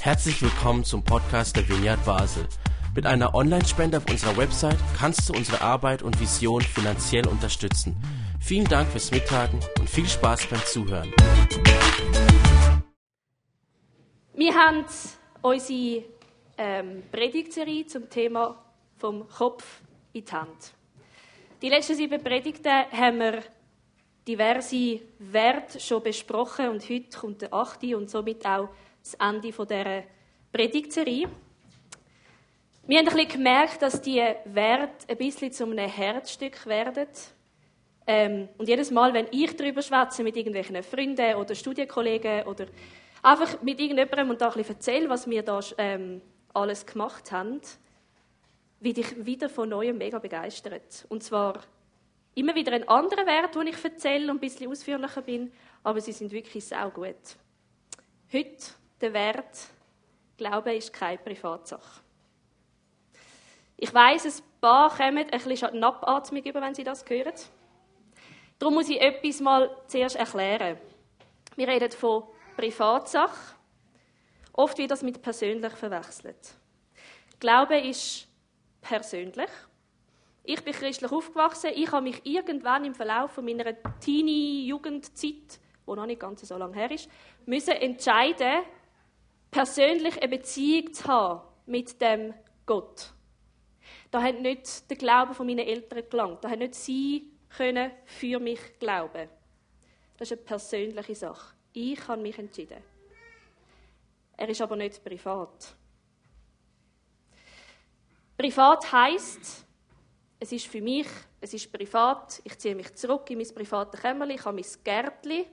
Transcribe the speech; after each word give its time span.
Herzlich 0.00 0.40
willkommen 0.42 0.84
zum 0.84 1.02
Podcast 1.02 1.56
der 1.56 1.68
Vineyard 1.68 2.04
Basel. 2.04 2.46
Mit 2.94 3.06
einer 3.06 3.34
Online-Spende 3.34 3.98
auf 3.98 4.08
unserer 4.08 4.36
Website 4.36 4.78
kannst 4.98 5.28
du 5.28 5.34
unsere 5.34 5.60
Arbeit 5.60 6.02
und 6.02 6.20
Vision 6.20 6.62
finanziell 6.62 7.26
unterstützen. 7.26 7.96
Vielen 8.40 8.66
Dank 8.66 8.88
fürs 8.88 9.10
Mittagen 9.10 9.60
und 9.78 9.90
viel 9.90 10.06
Spaß 10.06 10.46
beim 10.46 10.60
Zuhören. 10.64 11.12
Wir 14.34 14.54
haben 14.54 14.84
unsere 15.42 16.04
ähm, 16.56 17.02
Predigtserie 17.10 17.86
zum 17.86 18.08
Thema 18.08 18.62
vom 18.96 19.28
Kopf 19.28 19.82
in 20.12 20.24
die 20.24 20.32
Hand. 20.32 20.72
Die 21.62 21.68
letzten 21.68 21.96
sieben 21.96 22.22
Predigten 22.22 22.84
haben 22.92 23.18
wir 23.18 23.42
diverse 24.26 25.00
Werte 25.18 25.78
schon 25.78 26.02
besprochen 26.02 26.68
und 26.68 26.88
heute 26.88 27.18
kommt 27.18 27.42
der 27.42 27.52
achte 27.52 27.96
und 27.96 28.10
somit 28.10 28.44
auch 28.44 28.68
das 29.02 29.14
Ende 29.14 29.52
dieser 29.52 30.02
Predigtserie. 30.52 31.28
Wir 32.88 32.98
haben 32.98 33.08
ein 33.08 33.14
bisschen 33.14 33.28
gemerkt, 33.28 33.82
dass 33.82 34.00
die 34.00 34.22
Werte 34.44 35.08
ein 35.08 35.16
bisschen 35.16 35.52
zu 35.52 35.64
einem 35.64 35.88
Herzstück 35.88 36.66
werden. 36.66 37.08
Ähm, 38.06 38.48
und 38.58 38.68
jedes 38.68 38.90
Mal, 38.90 39.12
wenn 39.12 39.26
ich 39.32 39.56
darüber 39.56 39.82
schwätze 39.82 40.22
mit 40.22 40.36
irgendwelchen 40.36 40.80
Freunden 40.82 41.34
oder 41.34 41.54
Studienkollegen 41.54 42.44
oder 42.44 42.66
einfach 43.22 43.60
mit 43.62 43.80
irgendjemandem 43.80 44.30
und 44.30 44.40
da 44.40 44.48
ein 44.48 44.54
bisschen 44.54 44.76
erzähle, 44.76 45.08
was 45.08 45.28
wir 45.28 45.42
da 45.42 45.60
ähm, 45.78 46.22
alles 46.54 46.86
gemacht 46.86 47.32
haben, 47.32 47.60
werde 48.80 49.00
ich 49.00 49.26
wieder 49.26 49.48
von 49.48 49.68
Neuem 49.68 49.98
mega 49.98 50.18
begeistert. 50.18 51.06
Und 51.08 51.24
zwar 51.24 51.60
immer 52.36 52.54
wieder 52.54 52.72
ein 52.72 52.86
anderer 52.86 53.26
Wert, 53.26 53.54
den 53.54 53.66
ich 53.66 53.82
erzähle 53.82 54.30
und 54.30 54.36
ein 54.36 54.40
bisschen 54.40 54.70
ausführlicher 54.70 55.22
bin, 55.22 55.52
aber 55.82 56.00
sie 56.00 56.12
sind 56.12 56.30
wirklich 56.30 56.64
sehr 56.64 56.88
gut. 56.90 57.16
Heute 58.32 58.66
der 59.00 59.12
Wert, 59.12 59.58
Glaube 60.36 60.74
ist 60.74 60.92
keine 60.92 61.18
Privatsache. 61.18 62.02
Ich 63.78 63.92
weiß, 63.92 64.26
ein 64.26 64.44
paar 64.60 64.94
kommen 64.94 65.18
ein 65.18 65.26
bisschen 65.30 65.56
Schnappatmung 65.56 66.44
über, 66.44 66.60
wenn 66.60 66.74
sie 66.74 66.84
das 66.84 67.04
hören. 67.08 67.32
Darum 68.58 68.74
muss 68.74 68.88
ich 68.88 69.00
etwas 69.00 69.40
mal 69.40 69.74
zuerst 69.86 70.16
erklären. 70.16 70.78
Wir 71.56 71.68
reden 71.68 71.90
von 71.92 72.24
Privatsache. 72.56 73.56
Oft 74.52 74.76
wird 74.78 74.90
das 74.90 75.02
mit 75.02 75.22
persönlich 75.22 75.72
verwechselt. 75.72 76.54
Glaube 77.40 77.78
ist 77.78 78.28
persönlich. 78.80 79.50
Ich 80.48 80.62
bin 80.62 80.72
christlich 80.72 81.10
aufgewachsen. 81.10 81.70
Ich 81.74 81.90
habe 81.90 82.02
mich 82.02 82.24
irgendwann 82.24 82.84
im 82.84 82.94
Verlauf 82.94 83.36
meiner 83.38 83.74
Teenie-Jugendzeit, 83.98 85.58
wo 85.84 85.96
noch 85.96 86.06
nicht 86.06 86.20
ganz 86.20 86.42
so 86.42 86.56
lange 86.56 86.76
her 86.76 86.90
ist, 86.92 87.10
müssen 87.46 87.72
entscheiden, 87.72 88.62
persönlich 89.50 90.22
eine 90.22 90.28
Beziehung 90.28 90.92
zu 90.92 91.04
haben 91.04 91.40
mit 91.66 92.00
dem 92.00 92.32
Gott. 92.64 93.12
Da 94.12 94.22
hat 94.22 94.40
nicht 94.40 94.88
der 94.88 94.96
Glaube 94.96 95.34
von 95.34 95.46
meinen 95.46 95.66
Eltern 95.66 96.08
gelangt. 96.08 96.44
Da 96.44 96.48
hat 96.48 96.60
nicht 96.60 96.76
sie 96.76 97.32
können 97.48 97.90
für 98.04 98.38
mich 98.38 98.60
glauben. 98.78 99.28
Das 100.16 100.30
ist 100.30 100.38
eine 100.38 100.46
persönliche 100.46 101.14
Sache. 101.16 101.56
Ich 101.72 102.06
habe 102.06 102.22
mich 102.22 102.38
entschieden. 102.38 102.82
Er 104.36 104.48
ist 104.48 104.60
aber 104.60 104.76
nicht 104.76 105.02
privat. 105.02 105.74
Privat 108.38 108.92
heißt, 108.92 109.65
es 110.38 110.52
ist 110.52 110.66
für 110.66 110.80
mich, 110.80 111.06
es 111.40 111.54
ist 111.54 111.72
privat. 111.72 112.40
Ich 112.44 112.58
ziehe 112.58 112.74
mich 112.74 112.94
zurück 112.94 113.30
in 113.30 113.38
mein 113.38 113.54
privates 113.54 114.00
Kämmerchen, 114.00 114.36
ich 114.36 114.44
habe 114.44 114.56
mein 114.56 114.84
Gärtchen, 114.84 115.46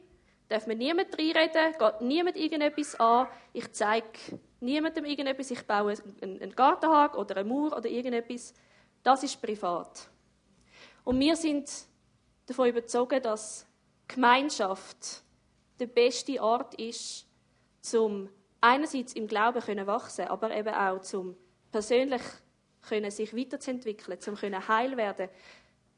darf 0.50 0.68
mir 0.68 0.76
niemand 0.76 1.18
reinreden, 1.18 1.74
geht 1.78 2.02
niemand 2.02 2.38
irgendetwas 2.38 2.96
an. 3.00 3.28
Ich 3.54 3.72
zeige 3.72 4.08
niemandem 4.60 5.06
irgendetwas, 5.06 5.52
ich 5.52 5.66
baue 5.66 5.94
einen 6.22 6.56
Gartenhag 6.56 7.18
oder 7.18 7.38
eine 7.38 7.50
Mauer 7.50 7.78
oder 7.78 7.90
irgendetwas. 7.90 8.54
Das 9.02 9.24
ist 9.24 9.42
privat. 9.42 10.10
Und 11.04 11.20
wir 11.20 11.36
sind 11.36 11.70
davon 12.46 12.70
überzeugt, 12.70 13.26
dass 13.26 13.68
Gemeinschaft 14.08 15.24
der 15.80 15.88
beste 15.88 16.42
Ort 16.42 16.76
ist, 16.76 17.28
zum 17.82 18.30
einerseits 18.62 19.14
im 19.14 19.28
Glauben 19.28 19.88
wachsen, 19.88 20.28
aber 20.28 20.56
eben 20.56 20.74
auch 20.74 21.02
zum 21.02 21.36
persönlich 21.72 22.22
können 22.88 23.12
sich 23.12 23.36
weiterzuentwickeln, 23.36 24.20
zum 24.20 24.36
können 24.36 24.68
heil 24.68 24.96
werden. 24.98 25.30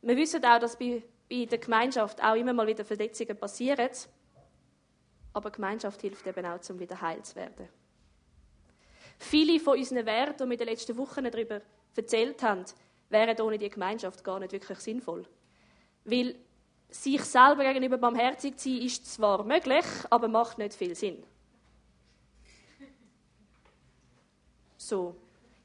Wir 0.02 0.18
wissen 0.18 0.44
auch, 0.46 0.60
dass 0.60 0.78
bei, 0.78 1.04
bei 1.30 1.46
der 1.46 1.58
Gemeinschaft 1.58 2.24
auch 2.24 2.36
immer 2.36 2.54
mal 2.54 2.68
wieder 2.68 2.86
Verletzungen 2.86 3.38
passieren, 3.38 3.90
aber 5.34 5.52
Gemeinschaft 5.52 6.02
hilft 6.02 6.26
eben 6.28 6.46
auch, 6.46 6.62
zum 6.62 6.80
wieder 6.80 7.02
heil 7.02 7.22
zu 7.24 7.36
werden. 7.36 7.68
Viele 9.18 9.60
von 9.60 9.78
unseren 9.78 10.06
Werten, 10.06 10.44
die 10.44 10.50
wir 10.50 10.54
in 10.54 10.58
den 10.60 10.68
letzten 10.68 10.98
Wochen 10.98 11.24
darüber 11.24 11.62
erzählt 11.96 12.42
haben, 12.44 12.66
wären 13.10 13.40
ohne 13.42 13.58
die 13.58 13.70
Gemeinschaft 13.70 14.24
gar 14.24 14.40
nicht 14.40 14.52
wirklich 14.52 14.80
sinnvoll. 14.80 15.26
Weil 16.04 16.36
sich 16.90 17.24
selber 17.24 17.64
gegenüber 17.64 17.98
barmherzig 17.98 18.58
zu 18.58 18.70
sein, 18.70 18.82
ist 18.82 19.14
zwar 19.14 19.44
möglich, 19.44 19.86
aber 20.10 20.28
macht 20.28 20.58
nicht 20.58 20.74
viel 20.74 20.96
Sinn. 20.96 21.24
So. 24.78 25.16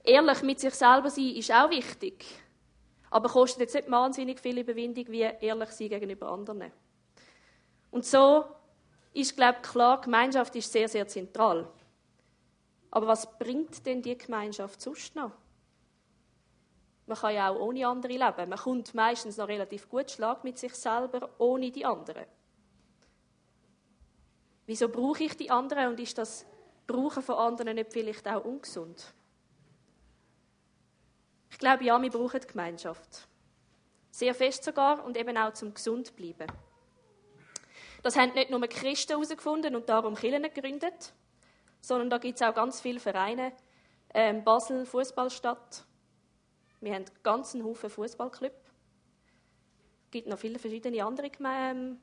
Ehrlich 0.02 0.42
mit 0.42 0.60
sich 0.60 0.74
selber 0.74 1.10
sein 1.10 1.34
ist 1.36 1.52
auch 1.52 1.70
wichtig, 1.70 2.24
aber 3.10 3.28
kostet 3.28 3.60
jetzt 3.60 3.74
nicht 3.74 3.90
wahnsinnig 3.90 4.40
viel 4.40 4.58
Überwindung 4.58 5.08
wie 5.08 5.20
ehrlich 5.20 5.70
sein 5.70 5.88
gegenüber 5.88 6.30
anderen. 6.30 6.72
Und 7.90 8.06
so 8.06 8.44
ist, 9.12 9.36
glaube 9.36 9.58
ich, 9.62 9.68
klar, 9.70 10.00
Gemeinschaft 10.00 10.54
ist 10.56 10.72
sehr, 10.72 10.88
sehr 10.88 11.06
zentral. 11.06 11.68
Aber 12.90 13.06
was 13.08 13.38
bringt 13.38 13.84
denn 13.86 14.02
die 14.02 14.16
Gemeinschaft 14.16 14.80
sonst 14.80 15.14
noch? 15.14 15.32
Man 17.06 17.18
kann 17.18 17.34
ja 17.34 17.50
auch 17.50 17.58
ohne 17.58 17.86
andere 17.86 18.12
leben. 18.12 18.48
Man 18.48 18.58
kommt 18.58 18.94
meistens 18.94 19.36
noch 19.36 19.48
relativ 19.48 19.88
gut 19.88 20.10
Schlag 20.10 20.44
mit 20.44 20.58
sich 20.58 20.74
selber, 20.74 21.28
ohne 21.38 21.70
die 21.70 21.84
anderen. 21.84 22.24
Wieso 24.66 24.88
brauche 24.88 25.24
ich 25.24 25.36
die 25.36 25.50
anderen 25.50 25.88
und 25.88 26.00
ist 26.00 26.16
das 26.18 26.46
Brauchen 26.86 27.22
von 27.22 27.34
anderen 27.34 27.74
nicht 27.74 27.92
vielleicht 27.92 28.28
auch 28.28 28.44
ungesund? 28.44 29.12
Ich 31.50 31.58
glaube, 31.58 31.84
ja, 31.84 32.00
wir 32.00 32.10
brauchen 32.10 32.40
die 32.40 32.46
Gemeinschaft. 32.46 33.28
Sehr 34.10 34.34
fest 34.34 34.64
sogar 34.64 35.04
und 35.04 35.16
eben 35.16 35.36
auch 35.36 35.52
zum 35.52 35.74
gesund 35.74 36.14
bleiben. 36.16 36.50
Das 38.02 38.16
haben 38.16 38.32
nicht 38.32 38.50
nur 38.50 38.60
Christen 38.62 39.12
herausgefunden 39.12 39.76
und 39.76 39.88
darum 39.88 40.14
Kirchen 40.14 40.42
gegründet, 40.42 41.12
sondern 41.80 42.08
da 42.08 42.18
gibt 42.18 42.36
es 42.36 42.42
auch 42.42 42.54
ganz 42.54 42.80
viele 42.80 42.98
Vereine. 42.98 43.52
Ähm, 44.12 44.42
Basel 44.42 44.86
Fußballstadt, 44.86 45.84
wir 46.80 46.94
haben 46.94 47.04
einen 47.04 47.22
ganzen 47.22 47.64
Haufen 47.64 47.90
Fußballclub. 47.90 48.52
Es 50.04 50.10
gibt 50.10 50.28
noch 50.28 50.38
viele 50.38 50.58
verschiedene 50.58 51.04
andere 51.04 51.30
ähm, 51.44 51.98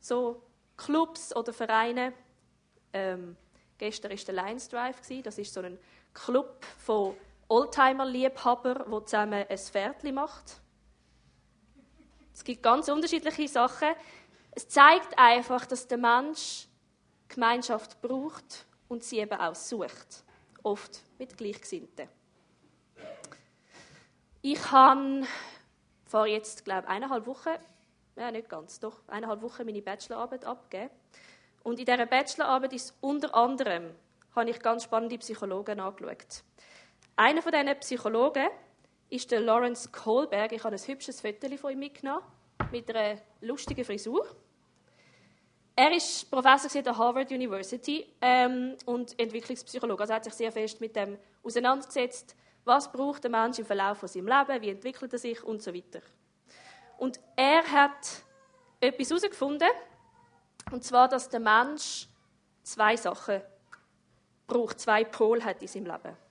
so 0.00 0.42
Clubs 0.76 1.34
oder 1.34 1.52
Vereine. 1.52 2.14
Ähm, 2.92 3.36
gestern 3.78 4.12
war 4.12 4.16
der 4.16 4.34
Lions 4.34 4.68
Drive. 4.68 5.00
Das 5.22 5.38
ist 5.38 5.52
so 5.52 5.60
ein 5.60 5.78
Club 6.14 6.64
von 6.78 7.14
Oldtimer-Liebhabern, 7.48 8.90
der 8.90 9.06
zusammen 9.06 9.44
ein 9.48 9.58
Pferdchen 9.58 10.14
macht. 10.14 10.60
Es 12.32 12.44
gibt 12.44 12.62
ganz 12.62 12.88
unterschiedliche 12.88 13.48
Sachen. 13.48 13.88
Es 14.52 14.68
zeigt 14.68 15.18
einfach, 15.18 15.66
dass 15.66 15.86
der 15.86 15.98
Mensch 15.98 16.68
Gemeinschaft 17.28 18.00
braucht 18.00 18.66
und 18.88 19.02
sie 19.02 19.18
eben 19.18 19.38
auch 19.38 19.54
sucht. 19.54 20.24
Oft 20.62 21.00
mit 21.18 21.36
Gleichgesinnten. 21.36 22.08
Ich 24.42 24.70
habe 24.70 25.24
vor 26.04 26.26
jetzt, 26.26 26.64
glaube 26.64 26.82
ich, 26.82 26.88
eineinhalb 26.88 27.26
Wochen, 27.26 27.54
ja 28.16 28.30
nicht 28.30 28.48
ganz, 28.48 28.78
doch 28.80 29.00
eineinhalb 29.08 29.42
Wochen 29.42 29.64
meine 29.66 29.82
Bachelorarbeit 29.82 30.44
abgegeben. 30.44 30.90
Und 31.62 31.78
in 31.80 31.84
dieser 31.84 32.06
Bachelorarbeit 32.06 32.72
ist 32.72 32.94
unter 33.00 33.34
anderem, 33.34 33.94
habe 34.34 34.50
ich 34.50 34.60
ganz 34.60 34.84
spannende 34.84 35.18
Psychologen 35.18 35.80
angeschaut. 35.80 36.44
Einer 37.18 37.40
von 37.40 37.50
diesen 37.50 37.80
Psychologen 37.80 38.46
ist 39.08 39.30
der 39.30 39.40
Lawrence 39.40 39.88
Kohlberg. 39.90 40.52
Ich 40.52 40.62
habe 40.62 40.76
ein 40.76 40.86
hübsches 40.86 41.22
Foto 41.22 41.56
von 41.56 41.72
ihm 41.72 41.78
mitgenommen, 41.78 42.22
mit 42.70 42.94
einer 42.94 43.18
lustigen 43.40 43.86
Frisur. 43.86 44.26
Er 45.74 45.92
ist 45.92 46.30
Professor 46.30 46.70
an 46.76 46.84
der 46.84 46.98
Harvard 46.98 47.30
University 47.30 48.06
ähm, 48.20 48.76
und 48.84 49.18
Entwicklungspsychologe. 49.18 50.02
Also 50.02 50.12
er 50.12 50.16
hat 50.16 50.24
sich 50.24 50.34
sehr 50.34 50.52
fest 50.52 50.78
mit 50.82 50.94
dem 50.94 51.16
auseinandergesetzt, 51.42 52.36
was 52.66 52.92
braucht 52.92 53.24
der 53.24 53.30
Mensch 53.30 53.60
im 53.60 53.64
Verlauf 53.64 53.96
von 53.96 54.08
seinem 54.10 54.28
Leben? 54.28 54.60
Wie 54.60 54.70
entwickelt 54.70 55.10
er 55.10 55.18
sich? 55.18 55.42
Und 55.42 55.62
so 55.62 55.72
weiter. 55.72 56.02
Und 56.98 57.18
er 57.34 57.62
hat 57.62 58.24
etwas 58.78 59.08
herausgefunden, 59.08 59.68
und 60.70 60.84
zwar, 60.84 61.08
dass 61.08 61.30
der 61.30 61.40
Mensch 61.40 62.08
zwei 62.62 62.94
Sachen 62.94 63.40
braucht, 64.46 64.80
zwei 64.80 65.04
Pole 65.04 65.42
hat 65.42 65.62
in 65.62 65.68
seinem 65.68 65.86
Leben. 65.86 66.25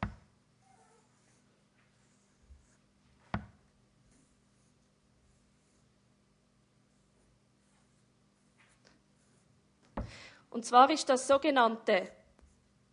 Und 10.56 10.64
zwar 10.64 10.90
ist 10.90 11.10
das 11.10 11.28
sogenannte 11.28 12.10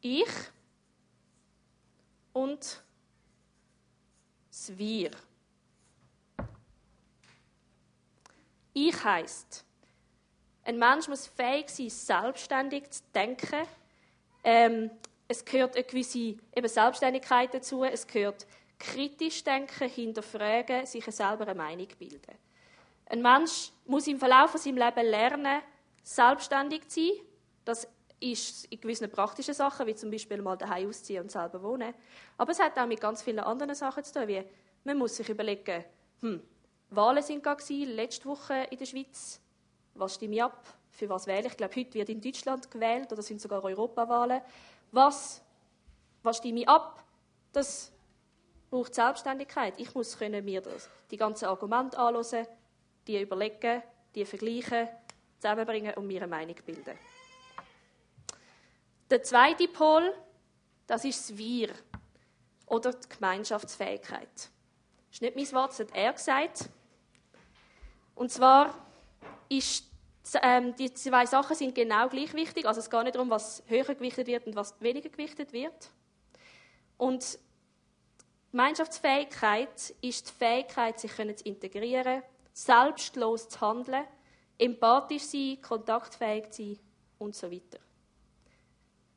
ich 0.00 0.26
und 2.32 2.82
das 4.50 4.76
Wir. 4.76 5.12
Ich 8.72 9.04
heißt, 9.04 9.64
ein 10.64 10.76
Mensch 10.76 11.06
muss 11.06 11.28
fähig 11.28 11.70
sein, 11.70 11.88
selbstständig 11.88 12.90
zu 12.90 13.02
denken. 13.14 13.64
Ähm, 14.42 14.90
es 15.28 15.44
gehört 15.44 15.76
eine 15.76 15.84
gewisse 15.84 16.18
eben 16.56 16.66
Selbstständigkeit 16.68 17.54
dazu. 17.54 17.84
Es 17.84 18.04
gehört 18.08 18.44
kritisch 18.76 19.44
denken, 19.44 19.88
hinterfragen, 19.88 20.84
sich 20.84 21.04
selber 21.04 21.46
eine 21.46 21.54
Meinung 21.54 21.86
bilden. 21.96 22.36
Ein 23.06 23.22
Mensch 23.22 23.70
muss 23.86 24.08
im 24.08 24.18
Verlauf 24.18 24.50
seines 24.50 24.84
Lebens 24.84 25.10
lernen, 25.10 25.62
selbstständig 26.02 26.88
zu 26.88 27.00
sein. 27.06 27.31
Das 27.64 27.88
ist 28.20 28.66
in 28.66 28.80
gewissen 28.80 29.10
praktischen 29.10 29.54
Sachen, 29.54 29.86
wie 29.86 29.94
zum 29.94 30.10
Beispiel 30.10 30.40
mal 30.40 30.56
daheim 30.56 30.88
ausziehen 30.88 31.22
und 31.22 31.30
selber 31.30 31.62
wohnen. 31.62 31.92
Aber 32.38 32.52
es 32.52 32.60
hat 32.60 32.78
auch 32.78 32.86
mit 32.86 33.00
ganz 33.00 33.22
vielen 33.22 33.40
anderen 33.40 33.74
Sachen 33.74 34.04
zu 34.04 34.12
tun, 34.12 34.28
wie 34.28 34.44
man 34.84 34.98
muss 34.98 35.16
sich 35.16 35.28
überlegen, 35.28 35.84
hm, 36.20 36.42
Wahlen 36.90 37.22
sind 37.22 37.42
gerade 37.42 37.62
letzte 37.84 38.26
Woche 38.26 38.66
in 38.70 38.78
der 38.78 38.86
Schweiz. 38.86 39.40
Was 39.94 40.14
stimme 40.14 40.34
ich 40.36 40.42
ab? 40.42 40.66
Für 40.90 41.08
was 41.08 41.26
wähle 41.26 41.46
ich? 41.46 41.52
Ich 41.52 41.56
glaube, 41.56 41.74
heute 41.74 41.94
wird 41.94 42.08
in 42.10 42.20
Deutschland 42.20 42.70
gewählt 42.70 43.10
oder 43.12 43.22
sind 43.22 43.40
sogar 43.40 43.64
Europawahlen. 43.64 44.42
Was, 44.90 45.42
was 46.22 46.36
stimme 46.36 46.60
ich 46.60 46.68
ab? 46.68 47.02
Das 47.52 47.92
braucht 48.70 48.94
Selbstständigkeit. 48.94 49.74
Ich 49.78 49.94
muss 49.94 50.18
können 50.18 50.44
mir 50.44 50.60
das, 50.60 50.90
die 51.10 51.16
ganzen 51.16 51.46
Argumente 51.46 51.98
anschauen, 51.98 52.46
die 53.06 53.20
überlegen, 53.20 53.82
die 54.14 54.24
vergleichen, 54.24 54.88
zusammenbringen 55.40 55.94
und 55.94 56.06
mir 56.06 56.22
eine 56.22 56.30
Meinung 56.30 56.56
bilden. 56.64 56.98
Der 59.12 59.22
zweite 59.22 59.68
Pol, 59.68 60.10
das 60.86 61.04
ist 61.04 61.28
das 61.28 61.36
Wir 61.36 61.68
oder 62.64 62.94
die 62.94 63.08
Gemeinschaftsfähigkeit. 63.10 64.30
Das 64.34 64.50
ist 65.10 65.20
nicht 65.20 65.36
mein 65.36 65.52
Wort, 65.52 65.72
das 65.72 65.80
hat 65.80 65.94
er 65.94 66.14
gesagt. 66.14 66.70
Und 68.14 68.32
zwar 68.32 68.74
ist 69.50 69.84
ähm, 70.42 70.74
die 70.76 70.94
zwei 70.94 71.26
Sachen 71.26 71.54
sind 71.54 71.74
genau 71.74 72.08
gleich 72.08 72.32
wichtig. 72.32 72.64
Also 72.64 72.80
es 72.80 72.88
geht 72.88 73.02
nicht 73.02 73.14
darum, 73.14 73.28
was 73.28 73.62
höher 73.66 73.84
gewichtet 73.84 74.28
wird 74.28 74.46
und 74.46 74.56
was 74.56 74.80
weniger 74.80 75.10
gewichtet 75.10 75.52
wird. 75.52 75.90
Und 76.96 77.38
Gemeinschaftsfähigkeit 78.50 79.94
ist 80.00 80.30
die 80.30 80.32
Fähigkeit, 80.32 80.98
sich 80.98 81.12
zu 81.14 81.44
integrieren, 81.44 82.22
selbstlos 82.54 83.50
zu 83.50 83.60
handeln, 83.60 84.06
empathisch 84.56 85.24
sein, 85.24 85.58
kontaktfähig 85.60 86.50
zu 86.50 86.62
sein 86.62 86.78
und 87.18 87.36
so 87.36 87.50
weiter. 87.50 87.78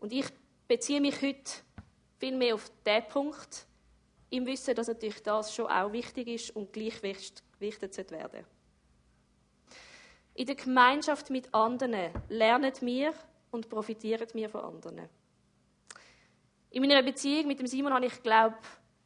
Und 0.05 0.13
ich 0.13 0.27
beziehe 0.67 1.01
mich 1.01 1.19
heute 1.23 1.51
viel 2.19 2.37
mehr 2.37 2.53
auf 2.53 2.71
diesen 2.85 3.07
Punkt, 3.07 3.65
im 4.29 4.45
Wissen, 4.45 4.75
dass 4.75 4.87
natürlich 4.87 5.23
das 5.23 5.51
schon 5.51 5.65
auch 5.65 5.91
wichtig 5.91 6.27
ist 6.27 6.55
und 6.55 6.71
gleichgewichtet 6.71 8.11
werden 8.11 8.45
In 10.35 10.45
der 10.45 10.53
Gemeinschaft 10.53 11.31
mit 11.31 11.51
anderen 11.55 12.11
lernen 12.29 12.71
wir 12.81 13.15
und 13.49 13.67
profitieren 13.67 14.27
wir 14.33 14.47
von 14.47 14.61
anderen. 14.61 15.09
In 16.69 16.83
meiner 16.83 17.01
Beziehung 17.01 17.47
mit 17.47 17.57
dem 17.57 17.65
Simon 17.65 17.91
habe 17.91 18.05
ich, 18.05 18.21
glaube 18.21 18.59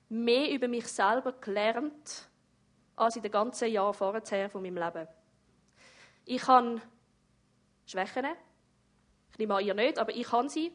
mehr 0.10 0.52
über 0.52 0.68
mich 0.68 0.88
selber 0.88 1.32
gelernt, 1.32 2.28
als 2.98 3.16
in 3.16 3.22
den 3.22 3.32
ganzen 3.32 3.72
Jahren 3.72 3.94
vorher 3.94 4.50
von 4.50 4.62
meinem 4.62 4.76
Leben. 4.76 5.08
Ich 6.26 6.46
habe 6.46 6.82
Schwächen, 7.86 8.26
ich 9.32 9.38
nehme 9.38 9.56
an, 9.56 9.66
ihr 9.66 9.74
nicht, 9.74 9.98
aber 9.98 10.14
ich 10.14 10.30
habe 10.34 10.50
sie. 10.50 10.74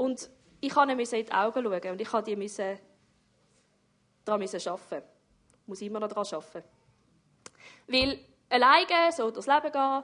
Und 0.00 0.30
ich 0.62 0.74
musste 0.74 0.92
ihnen 0.92 0.98
in 0.98 1.26
die 1.26 1.32
Augen 1.32 1.62
schauen 1.62 1.90
und 1.92 2.00
ich 2.00 2.12
musste 2.12 2.36
müssen, 2.36 2.78
daran 4.24 4.42
arbeiten. 4.42 5.08
Ich 5.50 5.68
muss 5.68 5.82
immer 5.82 6.00
noch 6.00 6.08
daran 6.08 6.24
arbeiten. 6.24 6.68
Weil 7.86 8.18
alleine 8.48 9.12
so 9.12 9.30
durchs 9.30 9.46
Leben 9.46 9.70
gehen, 9.70 10.02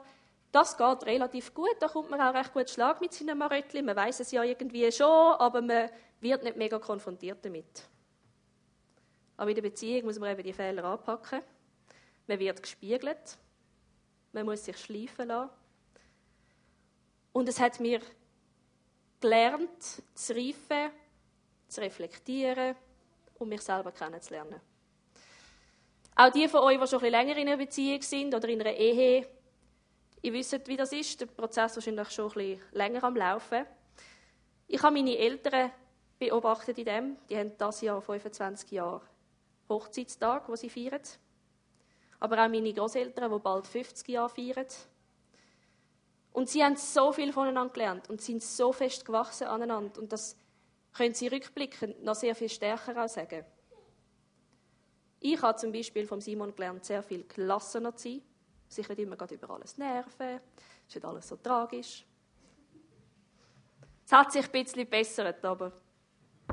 das 0.51 0.77
geht 0.77 1.03
relativ 1.03 1.51
gut. 1.51 1.77
Da 1.79 1.87
kommt 1.87 2.11
man 2.11 2.21
auch 2.21 2.31
recht 2.31 2.53
gut 2.53 2.69
Schlag 2.69 3.01
mit 3.01 3.11
seinen 3.11 3.39
Maröttchen. 3.39 3.85
Man 3.85 3.95
weiß 3.95 4.19
es 4.19 4.29
ja 4.29 4.43
irgendwie 4.43 4.91
schon, 4.91 5.07
aber 5.07 5.63
man 5.63 5.89
wird 6.21 6.43
nicht 6.43 6.57
mega 6.57 6.77
konfrontiert 6.77 7.43
damit. 7.43 7.89
Aber 9.35 9.49
in 9.49 9.55
der 9.55 9.63
Beziehung 9.63 10.05
muss 10.05 10.19
man 10.19 10.31
eben 10.31 10.43
die 10.43 10.53
Fehler 10.53 10.83
anpacken. 10.83 11.41
Man 12.27 12.37
wird 12.37 12.61
gespiegelt. 12.61 13.39
Man 14.31 14.45
muss 14.45 14.63
sich 14.63 14.77
schleifen 14.77 15.29
lassen. 15.29 15.49
Und 17.33 17.49
es 17.49 17.59
hat 17.59 17.79
mir 17.79 17.99
gelernt, 19.19 20.01
zu 20.13 20.33
reifen, 20.33 20.91
zu 21.67 21.81
reflektieren 21.81 22.75
und 23.39 23.49
mich 23.49 23.61
selber 23.61 23.91
kennenzulernen. 23.91 24.59
Auch 26.15 26.31
die 26.31 26.47
von 26.47 26.61
euch, 26.61 26.79
die 26.79 26.87
schon 26.87 26.99
ein 26.99 27.11
bisschen 27.11 27.11
länger 27.11 27.37
in 27.37 27.47
einer 27.47 27.57
Beziehung 27.57 28.01
sind 28.01 28.33
oder 28.33 28.47
in 28.49 28.61
einer 28.61 28.73
Ehe, 28.73 29.27
ihr 30.21 30.33
wisst, 30.33 30.67
wie 30.67 30.77
das 30.77 30.91
ist. 30.91 31.21
Der 31.21 31.27
Prozess 31.27 31.71
ist 31.71 31.77
wahrscheinlich 31.77 32.09
schon 32.09 32.31
ein 32.31 32.33
bisschen 32.33 32.61
länger 32.71 33.03
am 33.03 33.15
Laufen. 33.15 33.65
Ich 34.67 34.81
habe 34.81 34.95
meine 34.95 35.17
Eltern 35.17 35.71
beobachtet 36.17 36.77
in 36.79 36.85
dem. 36.85 37.17
Die 37.29 37.37
haben 37.37 37.51
das 37.57 37.81
Jahr 37.81 38.01
25 38.01 38.71
Jahre 38.71 39.01
Hochzeitstag, 39.69 40.49
wo 40.49 40.55
sie 40.55 40.69
feiern. 40.69 41.01
Aber 42.19 42.43
auch 42.43 42.49
meine 42.49 42.73
Großeltern, 42.73 43.31
die 43.31 43.39
bald 43.39 43.67
50 43.67 44.07
Jahre 44.07 44.29
feiern. 44.29 44.65
Und 46.37 46.47
sie 46.49 46.63
haben 46.63 46.75
so 46.75 47.11
viel 47.11 47.33
voneinander 47.33 47.73
gelernt 47.73 48.11
und 48.11 48.21
sind 48.21 48.43
so 48.43 48.71
fest 48.71 49.03
gewachsen 49.03 49.47
aneinander. 49.47 49.99
Und 49.99 50.13
das 50.13 50.37
können 50.93 51.15
sie 51.15 51.29
rückblickend 51.29 52.03
noch 52.03 52.13
sehr 52.13 52.35
viel 52.35 52.47
stärker 52.47 53.03
auch 53.03 53.09
sagen. 53.09 53.43
Ich 55.19 55.41
habe 55.41 55.57
zum 55.57 55.71
Beispiel 55.71 56.05
von 56.05 56.21
Simon 56.21 56.53
gelernt, 56.53 56.85
sehr 56.85 57.01
viel 57.01 57.23
gelassener 57.23 57.95
zu 57.95 58.09
sein, 58.09 58.21
sich 58.67 58.87
nicht 58.87 58.99
immer 58.99 59.17
über 59.31 59.49
alles 59.49 59.79
nerven, 59.79 60.39
es 60.87 60.89
ist 60.89 60.95
nicht 60.97 61.05
alles 61.05 61.27
so 61.27 61.37
tragisch. 61.37 62.05
Es 64.05 64.11
hat 64.11 64.31
sich 64.31 64.45
ein 64.45 64.51
bisschen 64.51 64.83
gebessert, 64.83 65.43
aber 65.43 65.71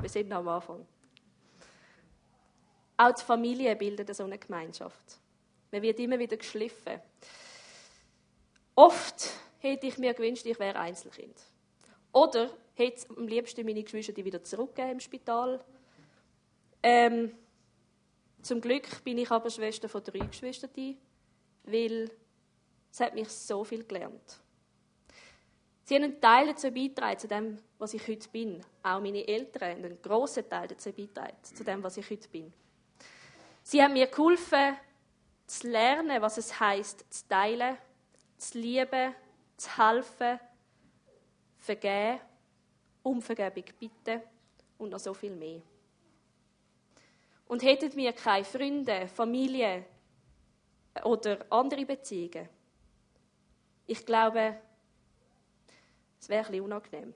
wir 0.01 0.09
sind 0.09 0.29
noch 0.29 0.37
am 0.37 0.47
Anfang. 0.47 0.87
Auch 2.97 3.11
die 3.11 3.23
Familie 3.23 3.75
bildet 3.75 4.15
so 4.15 4.23
eine 4.23 4.39
Gemeinschaft. 4.39 5.19
Man 5.71 5.83
wird 5.83 5.99
immer 5.99 6.17
wieder 6.17 6.37
geschliffen. 6.37 6.99
Oft 8.73 9.44
hätte 9.65 9.87
ich 9.87 9.97
mir 9.97 10.13
gewünscht, 10.13 10.45
ich 10.45 10.59
wäre 10.59 10.79
Einzelkind. 10.79 11.35
Oder 12.11 12.49
hätte 12.75 13.07
am 13.15 13.27
liebsten 13.27 13.65
meine 13.65 13.83
Geschwister 13.83 14.15
wieder 14.15 14.43
zurückgegeben 14.43 14.93
im 14.93 14.99
Spital. 14.99 15.63
Ähm, 16.81 17.35
zum 18.41 18.61
Glück 18.61 19.03
bin 19.03 19.17
ich 19.17 19.31
aber 19.31 19.49
Schwester 19.49 19.89
von 19.89 20.03
drei 20.03 20.19
Geschwistern, 20.19 20.97
weil 21.63 22.11
es 22.91 22.99
hat 22.99 23.15
mich 23.15 23.29
so 23.29 23.63
viel 23.63 23.83
gelernt. 23.83 24.39
Sie 25.83 25.95
haben 25.95 26.03
einen 26.03 26.21
Teil 26.21 26.47
dazu 26.47 26.71
beigetragen, 26.71 27.19
zu 27.19 27.27
dem, 27.27 27.57
was 27.77 27.93
ich 27.93 28.07
heute 28.07 28.29
bin. 28.29 28.61
Auch 28.81 29.01
meine 29.01 29.27
Eltern 29.27 29.69
haben 29.69 29.85
einen 29.85 30.01
grossen 30.01 30.47
Teil 30.49 30.67
dazu 30.67 30.91
beigetragen, 30.91 31.37
zu 31.43 31.63
dem, 31.63 31.83
was 31.83 31.97
ich 31.97 32.09
heute 32.09 32.27
bin. 32.29 32.53
Sie 33.61 33.81
haben 33.81 33.93
mir 33.93 34.07
geholfen, 34.07 34.77
zu 35.47 35.67
lernen, 35.67 36.21
was 36.21 36.37
es 36.37 36.59
heißt, 36.59 37.05
zu 37.11 37.27
teilen, 37.27 37.77
zu 38.37 38.59
lieben, 38.59 39.13
zu 39.57 39.77
helfen, 39.77 40.39
vergeben, 41.57 42.19
um 43.03 43.21
Vergebung 43.21 43.65
bitten 43.79 44.21
und 44.77 44.89
noch 44.89 44.99
so 44.99 45.13
viel 45.13 45.35
mehr. 45.35 45.61
Und 47.47 47.63
hätten 47.63 47.95
wir 47.95 48.13
keine 48.13 48.43
Freunde, 48.43 49.07
Familie 49.07 49.85
oder 51.03 51.45
andere 51.49 51.85
Beziehungen, 51.85 52.49
ich 53.87 54.03
glaube, 54.05 54.57
es 56.19 56.27
wäre 56.27 56.51
ein 56.51 56.61
unangenehm. 56.61 57.13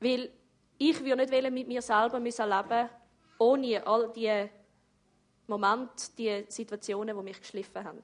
Weil 0.00 0.30
ich 0.78 1.04
würde 1.04 1.26
nicht 1.26 1.50
mit 1.50 1.68
mir 1.68 1.82
selber 1.82 2.18
leben 2.18 2.88
ohne 3.38 3.86
all 3.86 4.12
die 4.12 4.48
Momente, 5.46 6.10
die 6.16 6.44
Situationen, 6.48 7.16
die 7.16 7.22
mich 7.22 7.40
geschliffen 7.40 7.84
haben. 7.84 8.00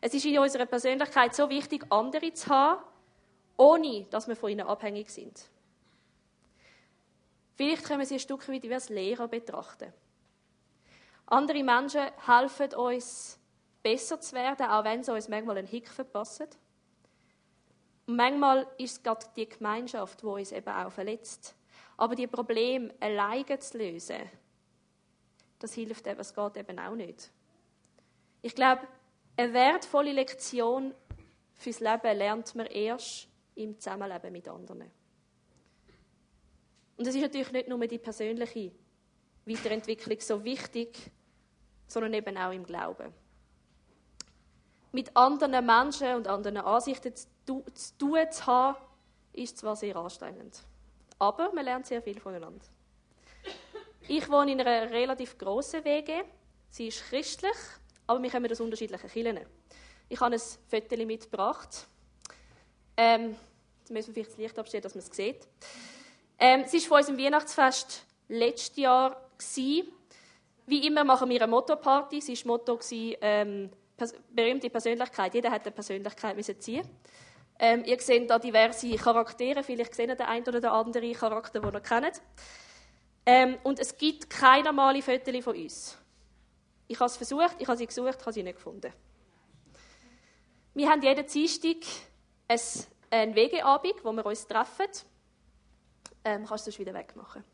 Es 0.00 0.14
ist 0.14 0.24
in 0.24 0.38
unserer 0.38 0.66
Persönlichkeit 0.66 1.34
so 1.34 1.48
wichtig, 1.48 1.84
andere 1.90 2.32
zu 2.32 2.48
haben, 2.48 2.82
ohne 3.56 4.04
dass 4.10 4.28
wir 4.28 4.36
von 4.36 4.50
ihnen 4.50 4.66
abhängig 4.66 5.10
sind. 5.10 5.48
Vielleicht 7.56 7.84
können 7.84 7.98
wir 7.98 8.06
sie 8.06 8.14
ein 8.14 8.20
Stück 8.20 8.48
weit 8.48 8.62
wie 8.62 8.74
als 8.74 8.88
Lehrer 8.88 9.26
betrachten. 9.26 9.92
Andere 11.26 11.64
Menschen 11.64 12.06
helfen 12.24 12.74
uns, 12.74 13.38
besser 13.82 14.20
zu 14.20 14.34
werden, 14.34 14.66
auch 14.66 14.84
wenn 14.84 15.02
sie 15.02 15.12
uns 15.12 15.28
manchmal 15.28 15.58
einen 15.58 15.66
Hick 15.66 15.88
verpassen. 15.88 16.46
Und 18.06 18.16
manchmal 18.16 18.66
ist 18.78 18.92
es 18.92 19.02
gerade 19.02 19.26
die 19.36 19.48
Gemeinschaft, 19.48 20.22
die 20.22 20.26
uns 20.26 20.52
eben 20.52 20.68
auch 20.68 20.90
verletzt. 20.90 21.54
Aber 21.96 22.14
die 22.14 22.26
Probleme 22.28 22.94
alleine 23.00 23.58
zu 23.58 23.76
lösen, 23.76 24.30
das 25.58 25.74
hilft 25.74 26.06
eben, 26.06 26.20
es 26.20 26.32
geht 26.32 26.56
eben 26.56 26.78
auch 26.78 26.94
nicht. 26.94 27.30
Ich 28.40 28.54
glaube, 28.54 28.86
eine 29.38 29.52
wertvolle 29.52 30.12
Lektion 30.12 30.92
fürs 31.54 31.80
Leben 31.80 32.18
lernt 32.18 32.54
man 32.54 32.66
erst 32.66 33.28
im 33.54 33.78
Zusammenleben 33.78 34.32
mit 34.32 34.48
anderen. 34.48 34.90
Und 36.96 37.06
es 37.06 37.14
ist 37.14 37.22
natürlich 37.22 37.52
nicht 37.52 37.68
nur 37.68 37.78
die 37.86 37.98
persönliche 37.98 38.72
Weiterentwicklung 39.46 40.20
so 40.20 40.42
wichtig, 40.44 41.12
sondern 41.86 42.14
eben 42.14 42.36
auch 42.36 42.52
im 42.52 42.64
Glauben. 42.64 43.14
Mit 44.90 45.16
anderen 45.16 45.64
Menschen 45.64 46.16
und 46.16 46.26
anderen 46.26 46.56
Ansichten 46.56 47.14
zu 47.14 47.64
tun 47.96 48.30
zu 48.30 48.46
haben, 48.46 48.76
ist 49.32 49.58
zwar 49.58 49.76
sehr 49.76 49.94
anstrengend, 49.94 50.64
aber 51.18 51.52
man 51.52 51.64
lernt 51.64 51.86
sehr 51.86 52.02
viel 52.02 52.18
voneinander. 52.18 52.64
Ich 54.08 54.28
wohne 54.28 54.52
in 54.52 54.60
einer 54.60 54.90
relativ 54.90 55.38
grossen 55.38 55.84
WG. 55.84 56.24
Sie 56.70 56.88
ist 56.88 57.04
christlich, 57.04 57.54
aber 58.08 58.22
wir 58.22 58.30
kommen 58.30 58.50
aus 58.50 58.60
unterschiedlichen 58.60 59.08
Kirchen. 59.08 59.40
Ich 60.08 60.18
habe 60.20 60.34
ein 60.34 60.40
Foto 60.40 61.06
mitgebracht. 61.06 61.86
Ähm, 62.96 63.36
jetzt 63.80 63.90
müssen 63.90 64.16
wir 64.16 64.24
vielleicht 64.24 64.30
das 64.30 64.38
Licht 64.38 64.58
abstellen, 64.58 64.82
dass 64.82 64.94
man 64.94 65.04
es 65.04 65.14
sieht. 65.14 65.46
Ähm, 66.38 66.64
es 66.64 66.72
war 66.72 66.80
von 66.80 66.98
unserem 66.98 67.18
Weihnachtsfest 67.18 68.06
letztes 68.28 68.76
Jahr. 68.76 69.22
Gewesen. 69.38 69.92
Wie 70.66 70.86
immer 70.86 71.04
machen 71.04 71.28
wir 71.28 71.40
eine 71.42 71.50
Motto-Party. 71.50 72.20
War 72.20 72.46
Motto 72.46 72.80
ähm, 72.90 73.70
berühmte 74.30 74.70
Persönlichkeit. 74.70 75.34
Jeder 75.34 75.50
hat 75.50 75.62
eine 75.62 75.70
Persönlichkeit 75.70 76.34
müssen 76.34 76.58
ziehen. 76.60 76.88
Ähm, 77.58 77.84
ihr 77.84 78.00
seht 78.00 78.28
da 78.30 78.38
diverse 78.38 78.96
Charaktere. 78.96 79.62
Vielleicht 79.62 79.94
sehen 79.94 80.16
der 80.16 80.28
ein 80.28 80.42
oder 80.42 80.60
der 80.60 80.72
andere 80.72 81.12
Charakter, 81.12 81.60
den 81.60 81.74
ihr 81.74 81.80
kennt. 81.80 82.22
Ähm, 83.26 83.58
und 83.62 83.78
es 83.78 83.96
gibt 83.96 84.30
keine 84.30 84.64
normale 84.64 85.02
Fotos 85.02 85.44
von 85.44 85.56
uns. 85.56 85.98
Ich 86.88 86.98
habe 86.98 87.06
es 87.06 87.16
versucht, 87.16 87.56
ich 87.58 87.68
habe 87.68 87.76
sie 87.76 87.86
gesucht, 87.86 88.20
habe 88.20 88.32
sie 88.32 88.42
nicht 88.42 88.56
gefunden. 88.56 88.92
Wir 90.74 90.88
haben 90.88 91.02
jeden 91.02 91.26
Dienstag 91.26 91.76
einen 93.10 93.34
Wegeabend, 93.34 94.02
wo 94.02 94.12
wir 94.12 94.24
uns 94.24 94.46
treffen. 94.46 94.86
Ähm, 96.24 96.46
kannst 96.46 96.66
du 96.66 96.70
es 96.70 96.78
wieder 96.78 96.94
wegmachen? 96.94 97.44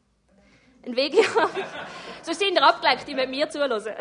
Ein 0.86 0.94
Wegeabend. 0.94 1.66
Sonst 2.22 2.38
sind 2.38 2.54
ihr 2.54 2.62
abgelenkt, 2.62 3.08
die 3.08 3.14
mit 3.14 3.28
mir 3.28 3.50
zuhören. 3.50 3.82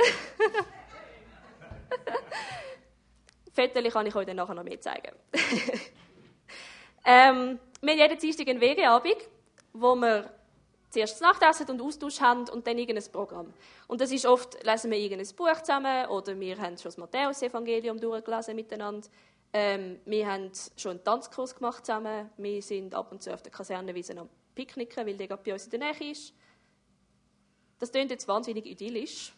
Fotos 3.53 3.93
kann 3.93 4.05
ich 4.05 4.15
euch 4.15 4.25
dann 4.25 4.35
nachher 4.35 4.53
noch 4.55 4.63
mehr 4.63 4.79
zeigen. 4.81 5.15
ähm, 7.05 7.59
wir 7.81 7.91
haben 7.91 7.99
jeden 7.99 8.19
Dienstag 8.19 8.47
einen 8.47 8.61
Wegeabend, 8.61 9.17
wo 9.73 9.95
wir 9.95 10.31
zuerst 10.93 11.21
Nachtessen 11.21 11.67
und 11.71 11.81
Austausch 11.81 12.21
haben 12.21 12.47
und 12.49 12.67
dann 12.67 12.77
irgendein 12.77 13.11
Programm. 13.11 13.51
Und 13.87 13.99
das 13.99 14.11
ist 14.11 14.27
oft, 14.27 14.63
lesen 14.63 14.91
wir 14.91 14.97
irgendein 14.99 15.35
Buch 15.35 15.59
zusammen 15.61 16.05
oder 16.07 16.39
wir 16.39 16.57
haben 16.59 16.77
schon 16.77 16.83
das 16.85 16.97
Matthäus-Evangelium 16.97 17.99
durchgelesen 17.99 18.55
miteinander. 18.55 19.07
Ähm, 19.51 19.99
wir 20.05 20.27
haben 20.27 20.51
schon 20.77 20.91
einen 20.91 21.03
Tanzkurs 21.03 21.55
gemacht 21.55 21.85
zusammen. 21.85 22.29
Wir 22.37 22.61
sind 22.61 22.93
ab 22.93 23.11
und 23.11 23.23
zu 23.23 23.33
auf 23.33 23.41
der 23.41 23.51
Kasernenwiese 23.51 24.17
am 24.17 24.29
Picknicken, 24.53 25.05
weil 25.07 25.17
die 25.17 25.27
gerade 25.27 25.41
bei 25.43 25.53
uns 25.53 25.65
in 25.65 25.71
der 25.71 25.79
Nähe 25.79 26.11
ist. 26.11 26.31
Das 27.79 27.91
klingt 27.91 28.11
jetzt 28.11 28.27
wahnsinnig 28.27 28.65
idyllisch. 28.65 29.33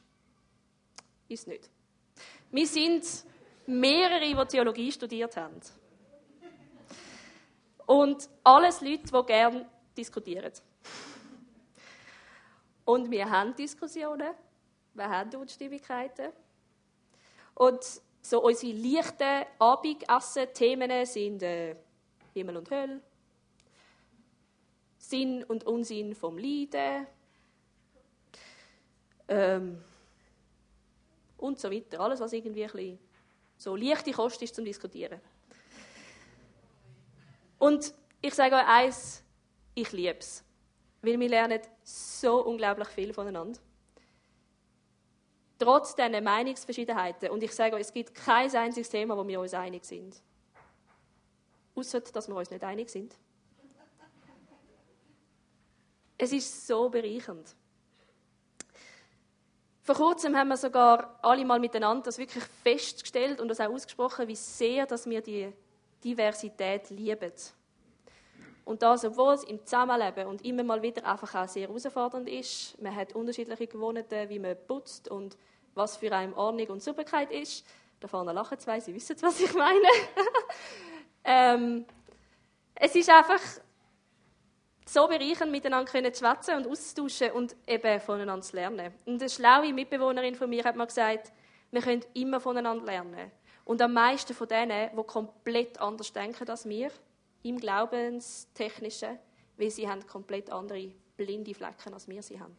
Ist 1.30 1.48
nicht. 1.48 1.70
Wir 2.52 2.68
sind 2.68 3.06
mehrere, 3.66 4.20
die 4.20 4.48
Theologie 4.48 4.92
studiert 4.92 5.38
haben. 5.38 5.60
Und 7.86 8.30
alles 8.44 8.82
Leute, 8.82 9.04
die 9.04 9.26
gerne 9.26 9.70
diskutieren. 9.98 10.52
Und 12.86 13.10
wir 13.10 13.30
haben 13.30 13.56
Diskussionen, 13.56 14.34
wir 14.94 15.10
haben 15.10 15.36
Unstimmigkeiten. 15.36 16.32
Und 17.56 17.84
so 18.22 18.44
unsere 18.44 18.74
leichten 18.74 19.46
Abendessen-Themen 19.60 21.06
sind 21.06 21.44
äh, 21.44 21.76
Himmel 22.34 22.58
und 22.58 22.70
Hölle, 22.70 23.02
Sinn 24.98 25.44
und 25.44 25.64
Unsinn 25.66 26.16
vom 26.16 26.38
Leiden 26.38 27.08
ähm, 29.28 29.84
und 31.38 31.60
so 31.60 31.72
weiter. 31.72 32.00
Alles, 32.00 32.20
was 32.20 32.34
irgendwie 32.34 32.66
ein 32.66 32.72
bisschen 32.72 33.00
so 33.58 33.76
leichte 33.76 34.12
Kost 34.12 34.42
ist 34.42 34.56
zum 34.56 34.66
Diskutieren. 34.66 35.20
Und 37.58 37.94
ich 38.22 38.34
sage 38.34 38.56
euch 38.56 38.68
eins, 38.68 39.24
ich 39.74 39.92
liebe 39.92 40.20
es. 40.20 40.45
Weil 41.06 41.20
wir 41.20 41.30
lernen 41.30 41.62
so 41.84 42.44
unglaublich 42.44 42.88
viel 42.88 43.14
voneinander. 43.14 43.60
Trotz 45.60 45.96
dieser 45.96 46.20
Meinungsverschiedenheiten. 46.20 47.30
Und 47.30 47.44
ich 47.44 47.54
sage 47.54 47.76
euch, 47.76 47.82
es 47.82 47.94
gibt 47.94 48.16
kein 48.16 48.54
einziges 48.56 48.90
Thema, 48.90 49.16
wo 49.16 49.26
wir 49.28 49.40
uns 49.40 49.54
einig 49.54 49.86
sind. 49.86 50.20
Außer, 51.76 52.02
dass 52.02 52.28
wir 52.28 52.36
uns 52.36 52.50
nicht 52.50 52.64
einig 52.64 52.90
sind. 52.90 53.16
Es 56.18 56.32
ist 56.32 56.66
so 56.66 56.90
bereichernd. 56.90 57.56
Vor 59.84 59.96
kurzem 59.96 60.36
haben 60.36 60.48
wir 60.48 60.58
sogar 60.58 61.20
alle 61.22 61.46
mal 61.46 61.60
miteinander 61.60 62.06
das 62.06 62.18
wirklich 62.18 62.44
festgestellt 62.44 63.40
und 63.40 63.48
das 63.50 63.60
auch 63.60 63.70
ausgesprochen, 63.70 64.28
wie 64.28 64.36
sehr 64.36 64.88
dass 64.88 65.08
wir 65.08 65.22
die 65.22 65.54
Diversität 66.04 66.90
lieben. 66.90 67.32
Und 68.66 68.82
das, 68.82 69.06
obwohl 69.06 69.36
es 69.36 69.44
im 69.44 69.64
Zusammenleben 69.64 70.26
und 70.26 70.44
immer 70.44 70.64
mal 70.64 70.82
wieder 70.82 71.06
einfach 71.06 71.36
auch 71.36 71.48
sehr 71.48 71.68
herausfordernd 71.68 72.28
ist. 72.28 72.82
Man 72.82 72.96
hat 72.96 73.14
unterschiedliche 73.14 73.68
Gewohnheiten, 73.68 74.28
wie 74.28 74.40
man 74.40 74.58
putzt 74.68 75.08
und 75.08 75.38
was 75.76 75.98
für 75.98 76.12
eine 76.12 76.36
Ordnung 76.36 76.68
und 76.68 76.82
Sauberkeit 76.84 77.32
ist. 77.32 77.66
Da 78.00 78.08
vorne 78.08 78.34
lachen 78.34 78.58
zwei, 78.58 78.80
sie 78.80 78.94
wissen, 78.94 79.16
was 79.22 79.40
ich 79.40 79.54
meine. 79.54 79.88
ähm, 81.24 81.86
es 82.74 82.96
ist 82.96 83.10
einfach 83.10 83.40
so 84.88 85.08
bereichernd, 85.08 85.52
miteinander 85.52 85.92
zu 85.92 86.20
schwätzen 86.20 86.56
und 86.58 86.68
auszutauschen 86.68 87.32
und 87.32 87.56
eben 87.68 88.00
voneinander 88.00 88.44
zu 88.44 88.56
lernen. 88.56 88.94
Und 89.06 89.22
eine 89.22 89.30
schlaue 89.30 89.74
Mitbewohnerin 89.74 90.36
von 90.36 90.50
mir 90.50 90.64
hat 90.64 90.76
mir 90.76 90.88
gesagt, 90.88 91.32
wir 91.72 91.82
können 91.82 92.04
immer 92.14 92.40
voneinander 92.40 92.86
lernen. 92.86 93.32
Und 93.64 93.82
am 93.82 93.94
meisten 93.94 94.34
von 94.34 94.48
denen, 94.48 94.90
die 94.96 95.04
komplett 95.04 95.80
anders 95.80 96.14
denken 96.14 96.48
als 96.50 96.68
wir, 96.68 96.92
im 97.46 97.60
Glaubenstechnischen, 97.60 99.20
weil 99.58 99.70
sie 99.70 99.88
haben 99.88 100.06
komplett 100.08 100.50
andere 100.50 100.92
blinde 101.16 101.54
Flecken, 101.54 101.94
als 101.94 102.08
wir 102.08 102.22
sie 102.24 102.40
haben. 102.40 102.56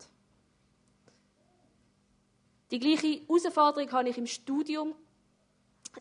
Die 2.71 2.78
gleiche 2.78 3.21
Herausforderung 3.26 3.90
habe 3.93 4.09
ich 4.09 4.19
im 4.19 4.26
Studium. 4.26 4.95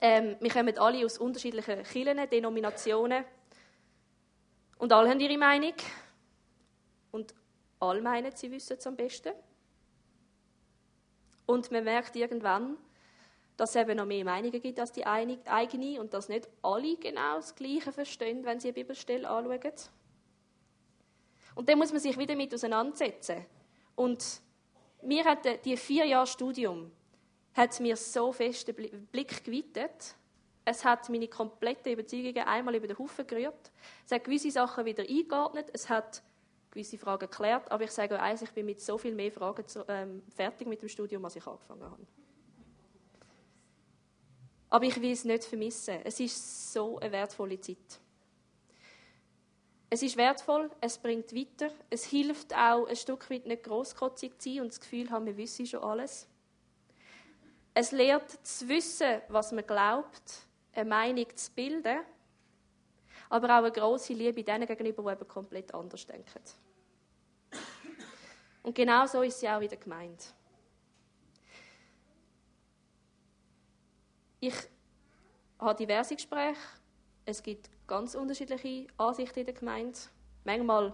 Ähm, 0.01 0.35
wir 0.39 0.51
kommen 0.51 0.77
alle 0.77 1.05
aus 1.05 1.17
unterschiedlichen 1.17 1.83
Kirchen, 1.83 2.29
Denominationen. 2.29 3.23
Und 4.77 4.91
alle 4.91 5.09
haben 5.09 5.19
ihre 5.19 5.37
Meinung. 5.37 5.73
Und 7.11 7.33
alle 7.79 8.01
meinen, 8.01 8.35
sie 8.35 8.51
wissen 8.51 8.77
es 8.77 8.85
am 8.85 8.95
besten. 8.95 9.33
Und 11.45 11.71
man 11.71 11.83
merkt 11.83 12.15
irgendwann, 12.15 12.77
dass 13.57 13.71
es 13.71 13.81
eben 13.81 13.97
noch 13.97 14.05
mehr 14.05 14.25
Meinungen 14.25 14.61
gibt 14.61 14.79
als 14.79 14.91
die 14.91 15.05
eigene 15.05 15.99
und 15.99 16.13
dass 16.13 16.29
nicht 16.29 16.47
alle 16.61 16.97
genau 16.97 17.35
das 17.35 17.55
Gleiche 17.55 17.91
verstehen, 17.91 18.43
wenn 18.43 18.59
sie 18.59 18.69
eine 18.69 18.73
Bibelstelle 18.73 19.29
anschauen. 19.29 19.73
Und 21.55 21.69
dann 21.69 21.77
muss 21.77 21.91
man 21.91 22.01
sich 22.01 22.17
wieder 22.17 22.35
mit 22.35 22.53
auseinandersetzen. 22.53 23.45
Und 23.95 24.41
mir 25.01 25.23
hat 25.23 25.65
die 25.65 25.77
vier 25.77 26.05
Jahre 26.05 26.27
Studium 26.27 26.91
hat 27.53 27.79
mir 27.79 27.95
so 27.95 28.33
fest 28.33 28.67
den 28.67 29.07
Blick 29.07 29.43
geweitet. 29.43 30.15
Es 30.65 30.83
hat 30.83 31.09
meine 31.09 31.27
kompletten 31.27 31.93
Überzeugungen 31.93 32.43
einmal 32.45 32.75
über 32.75 32.87
den 32.87 32.97
Haufen 32.97 33.25
gerührt. 33.25 33.71
Es 34.05 34.11
hat 34.11 34.25
gewisse 34.25 34.51
Sachen 34.51 34.83
wieder 34.83 35.03
eingeordnet. 35.07 35.69
Es 35.71 35.89
hat 35.89 36.21
gewisse 36.71 36.97
Fragen 36.97 37.29
geklärt. 37.29 37.71
Aber 37.71 37.83
ich 37.83 37.91
sage 37.91 38.15
euch 38.15 38.21
eins, 38.21 38.41
ich 38.41 38.51
bin 38.51 38.65
mit 38.65 38.81
so 38.81 38.97
viel 38.97 39.15
mehr 39.15 39.31
Fragen 39.31 39.65
zu, 39.67 39.85
ähm, 39.87 40.23
fertig 40.35 40.67
mit 40.67 40.81
dem 40.81 40.89
Studium, 40.89 41.23
als 41.23 41.37
ich 41.37 41.47
angefangen 41.47 41.83
habe. 41.83 42.05
Aber 44.75 44.83
ich 44.83 45.01
will 45.01 45.13
es 45.13 45.23
nicht 45.23 45.45
vermissen. 45.45 46.01
Es 46.03 46.19
ist 46.19 46.73
so 46.73 46.99
eine 46.99 47.09
wertvolle 47.09 47.57
Zeit. 47.61 47.77
Es 49.89 50.03
ist 50.03 50.17
wertvoll, 50.17 50.69
es 50.81 50.97
bringt 50.97 51.33
weiter, 51.33 51.73
es 51.89 52.03
hilft 52.03 52.53
auch 52.53 52.85
ein 52.85 52.97
Stück 52.97 53.29
weit 53.29 53.45
nicht 53.45 53.63
grosskotzig 53.63 54.37
zu 54.37 54.49
sein 54.49 54.61
und 54.63 54.73
das 54.73 54.81
Gefühl 54.81 55.09
haben, 55.09 55.27
wir 55.27 55.37
wissen 55.37 55.65
schon 55.65 55.81
alles. 55.81 56.27
Es 57.73 57.93
lehrt 57.93 58.29
zu 58.45 58.67
wissen, 58.67 59.21
was 59.29 59.53
man 59.53 59.65
glaubt, 59.65 60.45
eine 60.73 60.89
Meinung 60.89 61.33
zu 61.37 61.51
bilden, 61.53 61.99
aber 63.29 63.47
auch 63.47 63.63
eine 63.63 63.71
grosse 63.71 64.11
Liebe 64.11 64.43
denen 64.43 64.67
gegenüber, 64.67 65.03
die 65.03 65.21
eben 65.21 65.29
komplett 65.29 65.73
anders 65.73 66.05
denken. 66.05 66.41
Und 68.61 68.75
genau 68.75 69.05
so 69.05 69.21
ist 69.21 69.39
sie 69.39 69.47
auch 69.47 69.61
wieder 69.61 69.77
gemeint. 69.77 70.34
Ich 74.39 74.55
habe 75.59 75.75
diverse 75.75 76.15
Gespräche. 76.15 76.59
Es 77.25 77.41
gibt 77.41 77.69
ganz 77.87 78.15
unterschiedliche 78.15 78.87
Ansichten 78.97 79.39
in 79.39 79.45
der 79.45 79.55
Gemeinde. 79.55 79.97
Manchmal 80.43 80.93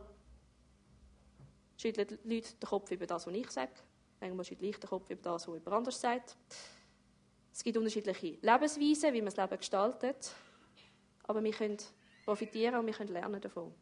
schütteln 1.77 2.07
die 2.07 2.35
Leute 2.35 2.53
den 2.53 2.67
Kopf 2.67 2.91
über 2.91 3.05
das, 3.05 3.27
was 3.27 3.33
ich 3.33 3.51
sage. 3.51 3.71
Manchmal 4.19 4.45
schütteln 4.45 4.69
ich 4.69 4.79
den 4.79 4.89
Kopf 4.89 5.09
über 5.09 5.21
das, 5.21 5.47
was 5.47 5.55
jemand 5.55 5.75
anders 5.75 5.99
sagt. 5.99 6.37
Es 7.53 7.63
gibt 7.63 7.77
unterschiedliche 7.77 8.37
Lebensweisen, 8.41 9.13
wie 9.13 9.21
man 9.21 9.33
das 9.33 9.37
Leben 9.37 9.57
gestaltet. 9.57 10.31
Aber 11.23 11.43
wir 11.43 11.51
können 11.51 11.77
profitieren 12.23 12.75
und 12.75 12.85
wir 12.85 12.93
können 12.93 13.11
lernen 13.11 13.41
davon. 13.41 13.73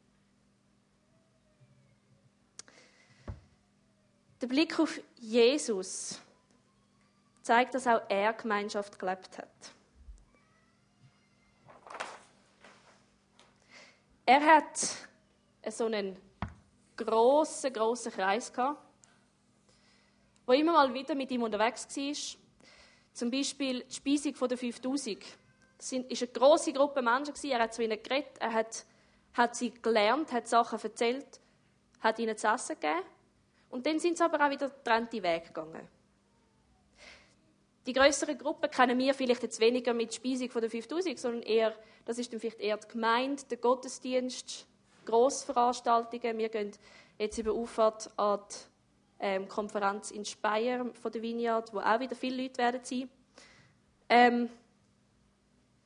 Der 4.41 4.47
Blick 4.47 4.79
auf 4.79 4.99
Jesus 5.17 6.19
zeigt, 7.49 7.73
dass 7.73 7.87
auch 7.87 8.01
er 8.09 8.33
Gemeinschaft 8.33 8.99
gelebt 8.99 9.39
hat. 9.39 9.47
Er 14.23 14.39
hat 14.45 14.77
so 15.71 15.85
einen 15.85 16.15
grossen, 16.95 17.73
grossen 17.73 18.11
Kreis 18.11 18.53
gehabt, 18.53 18.79
wo 20.45 20.53
immer 20.53 20.73
mal 20.73 20.93
wieder 20.93 21.15
mit 21.15 21.31
ihm 21.31 21.41
unterwegs 21.41 21.87
war. 21.97 22.39
Zum 23.13 23.31
Beispiel 23.31 23.81
die 23.81 23.95
Speisung 23.95 24.47
der 24.47 24.55
5000. 24.55 25.17
Das 25.79 25.91
war 25.91 25.99
eine 26.07 26.27
grosse 26.27 26.71
Gruppe 26.71 27.01
Menschen. 27.01 27.33
Er 27.49 27.63
hat 27.63 27.73
zu 27.73 27.81
ihnen 27.81 28.03
geredet, 28.03 28.37
er 28.39 28.53
hat, 28.53 28.85
hat 29.33 29.55
sie 29.55 29.71
gelernt, 29.71 30.31
hat 30.31 30.47
Sachen 30.47 30.79
erzählt, 30.79 31.39
hat 32.01 32.19
ihnen 32.19 32.37
zu 32.37 32.45
essen 32.45 32.79
gegeben. 32.79 33.01
Und 33.71 33.87
dann 33.87 33.97
sind 33.97 34.19
sie 34.19 34.23
aber 34.23 34.45
auch 34.45 34.51
wieder 34.51 34.69
getrennte 34.69 35.23
Wege 35.23 35.47
gegangen. 35.47 35.98
Die 37.89 37.95
größeren 37.95 38.37
Gruppen 38.37 38.69
kennen 38.69 38.99
wir 38.99 39.15
vielleicht 39.15 39.41
jetzt 39.41 39.59
weniger 39.59 39.95
mit 39.95 40.13
Speisung 40.13 40.51
von 40.51 40.61
der 40.61 40.69
5000, 40.69 41.17
sondern 41.17 41.41
eher, 41.41 41.73
das 42.05 42.19
ist 42.19 42.31
dann 42.31 42.39
vielleicht 42.39 42.59
eher 42.59 42.77
die 42.77 42.87
Gemeinde, 42.87 43.41
der 43.49 43.57
Gottesdienst, 43.57 44.67
Grossveranstaltungen. 45.05 46.37
Wir 46.37 46.49
gehen 46.49 46.71
jetzt 47.17 47.39
über 47.39 47.51
Auffahrt 47.51 48.11
an 48.15 48.41
die 48.47 48.55
ähm, 49.21 49.47
Konferenz 49.47 50.11
in 50.11 50.23
Speyer 50.23 50.85
von 50.93 51.11
der 51.11 51.23
Vineyard, 51.23 51.73
wo 51.73 51.79
auch 51.79 51.99
wieder 51.99 52.15
viele 52.15 52.43
Leute 52.43 52.59
werden 52.59 52.81
sein. 52.83 53.09
Ähm, 54.07 54.49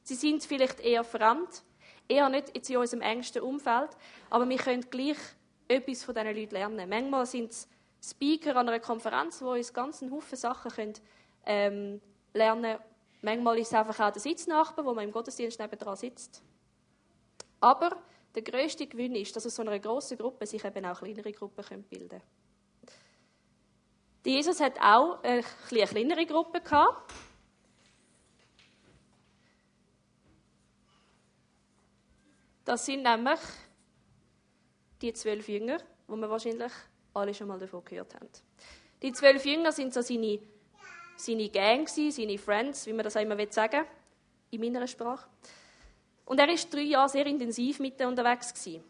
sie 0.03 0.15
sind 0.15 0.43
vielleicht 0.43 0.81
eher 0.81 1.05
fremd, 1.05 1.63
eher 2.09 2.27
nicht 2.27 2.69
in 2.69 2.77
unserem 2.79 3.01
engsten 3.01 3.43
Umfeld, 3.43 3.91
aber 4.29 4.49
wir 4.49 4.57
können 4.57 4.85
gleich 4.89 5.19
etwas 5.69 6.03
von 6.03 6.13
diesen 6.13 6.35
Leuten 6.35 6.53
lernen. 6.53 6.89
Manchmal 6.89 7.25
sind 7.25 7.51
es 7.51 7.69
Speaker 8.03 8.57
an 8.57 8.67
einer 8.67 8.81
Konferenz, 8.81 9.41
wo 9.41 9.53
uns 9.53 9.73
ganz 9.73 10.01
einen 10.01 10.11
Haufen 10.11 10.37
Sachen 10.37 10.69
können, 10.69 10.95
ähm, 11.45 12.01
lernen 12.33 12.77
Manchmal 13.23 13.57
ist 13.59 13.69
es 13.69 13.73
einfach 13.73 14.05
auch 14.05 14.11
der 14.11 14.21
Sitznachbar, 14.21 14.83
wo 14.83 14.93
man 14.93 15.05
im 15.05 15.11
Gottesdienst 15.11 15.57
nebenan 15.57 15.95
sitzt. 15.95 16.43
Aber 17.61 17.95
der 18.35 18.41
größte 18.41 18.85
Gewinn 18.85 19.15
ist, 19.15 19.33
dass 19.33 19.45
aus 19.45 19.55
so 19.55 19.61
einer 19.61 19.79
grossen 19.79 20.17
Gruppe 20.17 20.45
sich 20.45 20.63
eben 20.65 20.85
auch 20.85 20.99
kleinere 20.99 21.31
Gruppen 21.31 21.83
bilden 21.83 22.09
können. 22.09 22.21
Jesus 24.25 24.59
hat 24.59 24.77
auch 24.81 25.23
eine 25.23 25.43
kleinere 25.69 26.25
Gruppe 26.25 26.59
gehabt. 26.59 27.13
Das 32.65 32.85
sind 32.85 33.03
nämlich 33.03 33.39
die 35.01 35.13
zwölf 35.13 35.47
Jünger, 35.47 35.77
wo 36.07 36.17
wir 36.17 36.29
wahrscheinlich 36.29 36.71
alle 37.13 37.33
schon 37.33 37.47
mal 37.47 37.59
davon 37.59 37.85
gehört 37.85 38.15
haben. 38.15 38.29
Die 39.01 39.13
zwölf 39.13 39.45
Jünger 39.45 39.71
sind 39.71 39.93
so 39.93 40.01
seine, 40.01 40.39
seine 41.15 41.49
Gang, 41.49 41.87
seine 41.87 42.37
Friends, 42.37 42.85
wie 42.85 42.93
man 42.93 43.03
das 43.03 43.15
auch 43.17 43.21
immer 43.21 43.37
sagen 43.49 43.85
in 44.51 44.61
meiner 44.61 44.87
Sprache. 44.87 45.27
Und 46.25 46.39
er 46.39 46.47
war 46.47 46.55
drei 46.69 46.81
Jahre 46.81 47.09
sehr 47.09 47.25
intensiv 47.25 47.79
mit 47.79 47.99
ihnen 47.99 48.09
unterwegs. 48.09 48.53
Gewesen. 48.53 48.83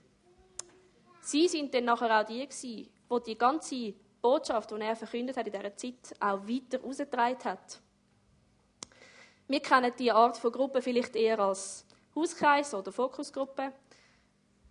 Sie 1.21 1.47
sind 1.47 1.73
dann 1.73 1.85
nachher 1.85 2.21
auch 2.21 2.25
die, 2.25 2.45
gewesen, 2.45 2.89
die 3.09 3.23
die 3.25 3.37
ganze 3.37 3.93
Botschaft, 4.21 4.71
die 4.71 4.81
er 4.81 4.95
verkündet 4.95 5.37
hat 5.37 5.47
in 5.47 5.53
dieser 5.53 5.75
Zeit, 5.75 6.15
auch 6.19 6.47
weiter 6.47 6.79
herausgetragen 6.79 7.43
hat. 7.43 7.79
Wir 9.47 9.59
kennen 9.61 9.91
diese 9.97 10.15
Art 10.15 10.37
von 10.37 10.51
Gruppe 10.51 10.81
vielleicht 10.81 11.15
eher 11.15 11.39
als 11.39 11.85
Hauskreis 12.15 12.73
oder 12.73 12.91
Fokusgruppe, 12.91 13.73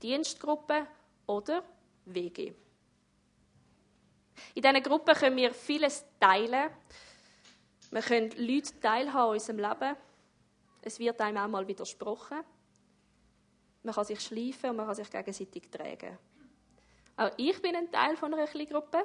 Dienstgruppe 0.02 0.86
oder 1.26 1.62
WG. 2.06 2.52
In 4.54 4.62
diesen 4.62 4.82
Gruppen 4.82 5.14
können 5.14 5.36
wir 5.36 5.52
vieles 5.52 6.04
teilen. 6.18 6.70
Wir 7.92 8.00
können 8.00 8.30
Leute 8.38 8.80
teilhaben 8.80 9.28
an 9.28 9.34
unserem 9.34 9.58
Leben. 9.58 9.96
Es 10.80 10.98
wird 10.98 11.20
einem 11.20 11.36
auch 11.36 11.48
mal 11.48 11.68
widersprochen. 11.68 12.38
Man 13.82 13.94
kann 13.94 14.04
sich 14.06 14.20
schleifen 14.20 14.70
und 14.70 14.76
man 14.76 14.86
kann 14.86 14.94
sich 14.94 15.10
gegenseitig 15.10 15.70
tragen. 15.70 16.16
Auch 17.18 17.30
ich 17.36 17.60
bin 17.60 17.76
ein 17.76 17.92
Teil 17.92 18.16
von 18.16 18.32
einer 18.32 18.46
Gruppe, 18.46 19.04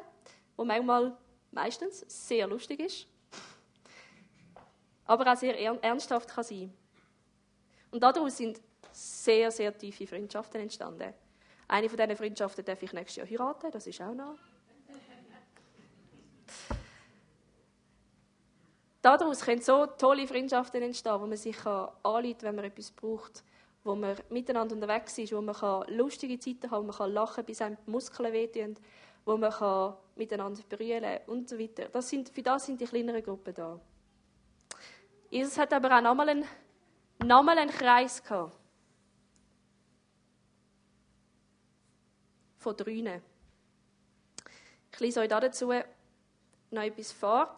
die 0.58 0.64
manchmal, 0.64 1.18
meistens, 1.52 2.06
sehr 2.08 2.48
lustig 2.48 2.80
ist, 2.80 3.08
aber 5.04 5.34
auch 5.34 5.38
sehr 5.38 5.60
ernsthaft 5.84 6.30
kann 6.30 6.46
sein. 6.46 6.74
Und 7.92 8.02
daraus 8.02 8.38
sind 8.38 8.62
sehr, 8.94 9.52
sehr 9.52 9.78
tiefe 9.78 10.08
Freundschaften 10.08 10.62
entstanden. 10.62 11.14
Eine 11.68 11.90
von 11.90 11.98
diesen 11.98 12.16
Freundschaften 12.16 12.64
darf 12.64 12.82
ich 12.82 12.94
nächstes 12.94 13.18
Jahr 13.18 13.28
heiraten, 13.28 13.70
das 13.70 13.86
ist 13.86 14.00
auch 14.00 14.14
noch. 14.14 14.38
Daraus 19.08 19.40
können 19.40 19.62
so 19.62 19.86
tolle 19.86 20.28
Freundschaften 20.28 20.84
entstehen, 20.84 21.22
wo 21.22 21.26
man 21.26 21.38
sich 21.38 21.66
anrufen 21.66 22.42
wenn 22.42 22.56
man 22.56 22.66
etwas 22.66 22.92
braucht, 22.92 23.42
wo 23.86 23.96
man 23.96 24.18
miteinander 24.30 24.76
unterwegs 24.76 25.18
ist, 25.18 25.32
wo 25.32 25.40
man 25.40 25.56
lustige 25.88 26.38
Zeiten 26.38 26.70
haben, 26.70 26.90
wo 26.90 26.92
man 26.92 27.14
lachen 27.14 27.46
bis 27.46 27.62
einem 27.62 27.78
die 27.88 27.90
Muskeln 27.90 28.34
wehtun, 28.34 28.76
wo 29.24 29.38
man 29.38 29.96
miteinander 30.18 30.62
brüllen 30.68 31.20
und 31.28 31.48
so 31.48 31.58
weiter. 31.58 31.88
Das 31.88 32.10
sind, 32.10 32.28
für 32.28 32.42
das 32.44 32.66
sind 32.66 32.82
die 32.82 32.86
kleineren 32.86 33.24
Gruppen 33.24 33.54
da. 33.54 33.80
Jesus 35.30 35.58
hat 35.58 35.72
aber 35.72 35.98
auch 35.98 36.02
nochmal 36.02 36.28
einen, 36.28 36.46
nochmal 37.24 37.58
einen 37.60 37.72
Kreis 37.72 38.22
gehabt. 38.22 38.60
von 42.58 42.76
drinnen. 42.76 43.22
Ich 44.92 45.00
lese 45.00 45.22
euch 45.22 45.30
dazu 45.30 45.72
noch 46.72 46.82
etwas 46.82 47.14
vor. 47.14 47.58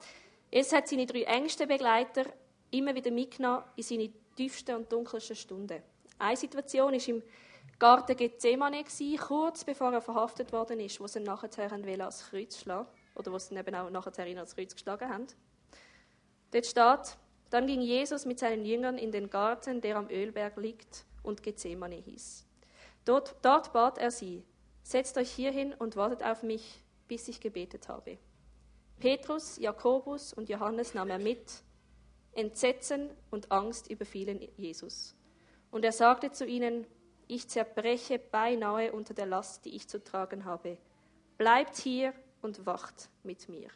Es 0.52 0.74
hat 0.74 0.88
seine 0.88 1.06
drei 1.06 1.24
engsten 1.24 1.68
Begleiter 1.68 2.26
immer 2.72 2.96
wieder 2.96 3.12
mitgenommen 3.12 3.64
in 3.76 3.84
seine 3.84 4.12
tiefsten 4.36 4.76
und 4.76 4.92
dunkelsten 4.92 5.36
Stunden. 5.36 5.82
Eine 6.18 6.38
Situation 6.38 6.94
war 6.94 7.08
im 7.08 7.24
Garten 7.78 8.16
Gethsemane, 8.16 8.84
kurz 9.18 9.64
bevor 9.64 9.94
er 9.94 10.02
verhaftet 10.02 10.52
worden 10.52 10.80
ist, 10.80 11.00
wo 11.00 11.08
sie 11.08 11.20
ihn 11.20 11.24
nachher 11.26 11.72
ans 11.72 12.30
Kreuz 12.30 12.58
schlagen 12.58 12.88
oder 13.16 13.32
wo 13.32 13.40
sie 13.40 13.54
ihn 13.54 13.60
eben 13.60 13.76
auch 13.76 13.90
nachher 13.90 14.24
ans 14.24 14.56
Kreuz 14.56 14.74
geschlagen 14.74 15.10
haben. 15.10 15.28
Dort 16.52 16.66
steht, 16.66 17.18
dann 17.50 17.68
ging 17.68 17.82
Jesus 17.82 18.26
mit 18.26 18.40
seinen 18.40 18.66
Jüngern 18.66 18.98
in 18.98 19.12
den 19.12 19.30
Garten, 19.30 19.82
der 19.82 19.98
am 19.98 20.10
Ölberg 20.10 20.58
liegt 20.58 21.06
und 21.24 21.44
Gethsemane 21.44 21.96
hieß. 21.96 22.46
Dort, 23.06 23.36
dort 23.42 23.72
bat 23.72 23.98
er 23.98 24.12
sie, 24.12 24.44
Setzt 24.90 25.20
euch 25.20 25.30
hier 25.30 25.52
hin 25.52 25.76
und 25.78 25.96
wartet 25.98 26.24
auf 26.24 26.42
mich, 26.42 26.82
bis 27.08 27.28
ich 27.28 27.40
gebetet 27.40 27.90
habe. 27.90 28.18
Petrus, 29.00 29.58
Jakobus 29.58 30.34
und 30.34 30.50
Johannes 30.50 30.94
nahm 30.94 31.10
er 31.10 31.20
mit. 31.20 31.64
Entsetzen 32.34 33.10
und 33.32 33.52
Angst 33.52 33.90
überfielen 33.90 34.48
Jesus. 34.56 35.16
Und 35.72 35.84
er 35.84 35.92
sagte 35.92 36.32
zu 36.32 36.46
ihnen, 36.46 36.86
ich 37.28 37.48
zerbreche 37.48 38.20
beinahe 38.20 38.92
unter 38.92 39.14
der 39.14 39.26
Last, 39.26 39.66
die 39.66 39.76
ich 39.76 39.88
zu 39.88 40.04
tragen 40.04 40.46
habe. 40.46 40.78
Bleibt 41.38 41.78
hier 41.78 42.14
und 42.42 42.66
wacht 42.66 43.10
mit 43.24 43.48
mir. 43.50 43.70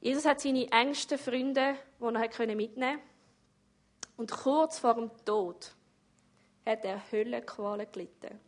Jesus 0.00 0.24
hat 0.24 0.40
seine 0.40 0.70
engsten 0.70 1.18
Freunde, 1.18 1.76
die 1.98 2.04
er 2.04 2.56
mitnehmen 2.56 2.76
konnte. 2.76 3.14
Und 4.16 4.30
kurz 4.30 4.78
vor 4.78 4.94
dem 4.94 5.10
Tod 5.24 5.74
hat 6.64 6.84
er 6.84 7.00
Höllenqualen 7.10 7.90
gelitten. 7.90 8.38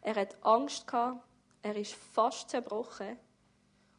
Er 0.00 0.14
hat 0.14 0.36
Angst 0.42 0.86
gehabt, 0.86 1.26
er 1.62 1.76
ist 1.76 1.94
fast 1.94 2.50
zerbrochen. 2.50 3.18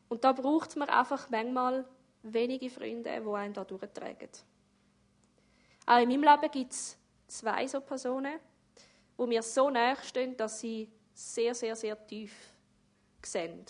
Und 0.10 0.24
da 0.24 0.34
braucht 0.34 0.76
man 0.76 0.89
einfach 0.89 1.30
manchmal 1.30 1.86
wenige 2.24 2.69
Freunde, 2.69 3.22
die 3.22 3.30
einen 3.30 3.54
da 3.54 3.63
durchtragen. 3.63 4.30
Auch 5.86 6.00
in 6.00 6.10
meinem 6.10 6.24
Leben 6.24 6.52
gibt 6.52 6.74
es 6.74 6.98
zwei 7.28 7.65
so 7.67 7.80
Personen, 7.80 8.39
wo 9.15 9.26
mir 9.26 9.41
so 9.41 9.69
nahe 9.69 9.95
stehen, 10.04 10.36
dass 10.36 10.60
sie 10.60 10.89
sehr, 11.13 11.54
sehr, 11.56 11.76
sehr 11.76 12.08
tief 12.08 12.34
sehen 13.24 13.65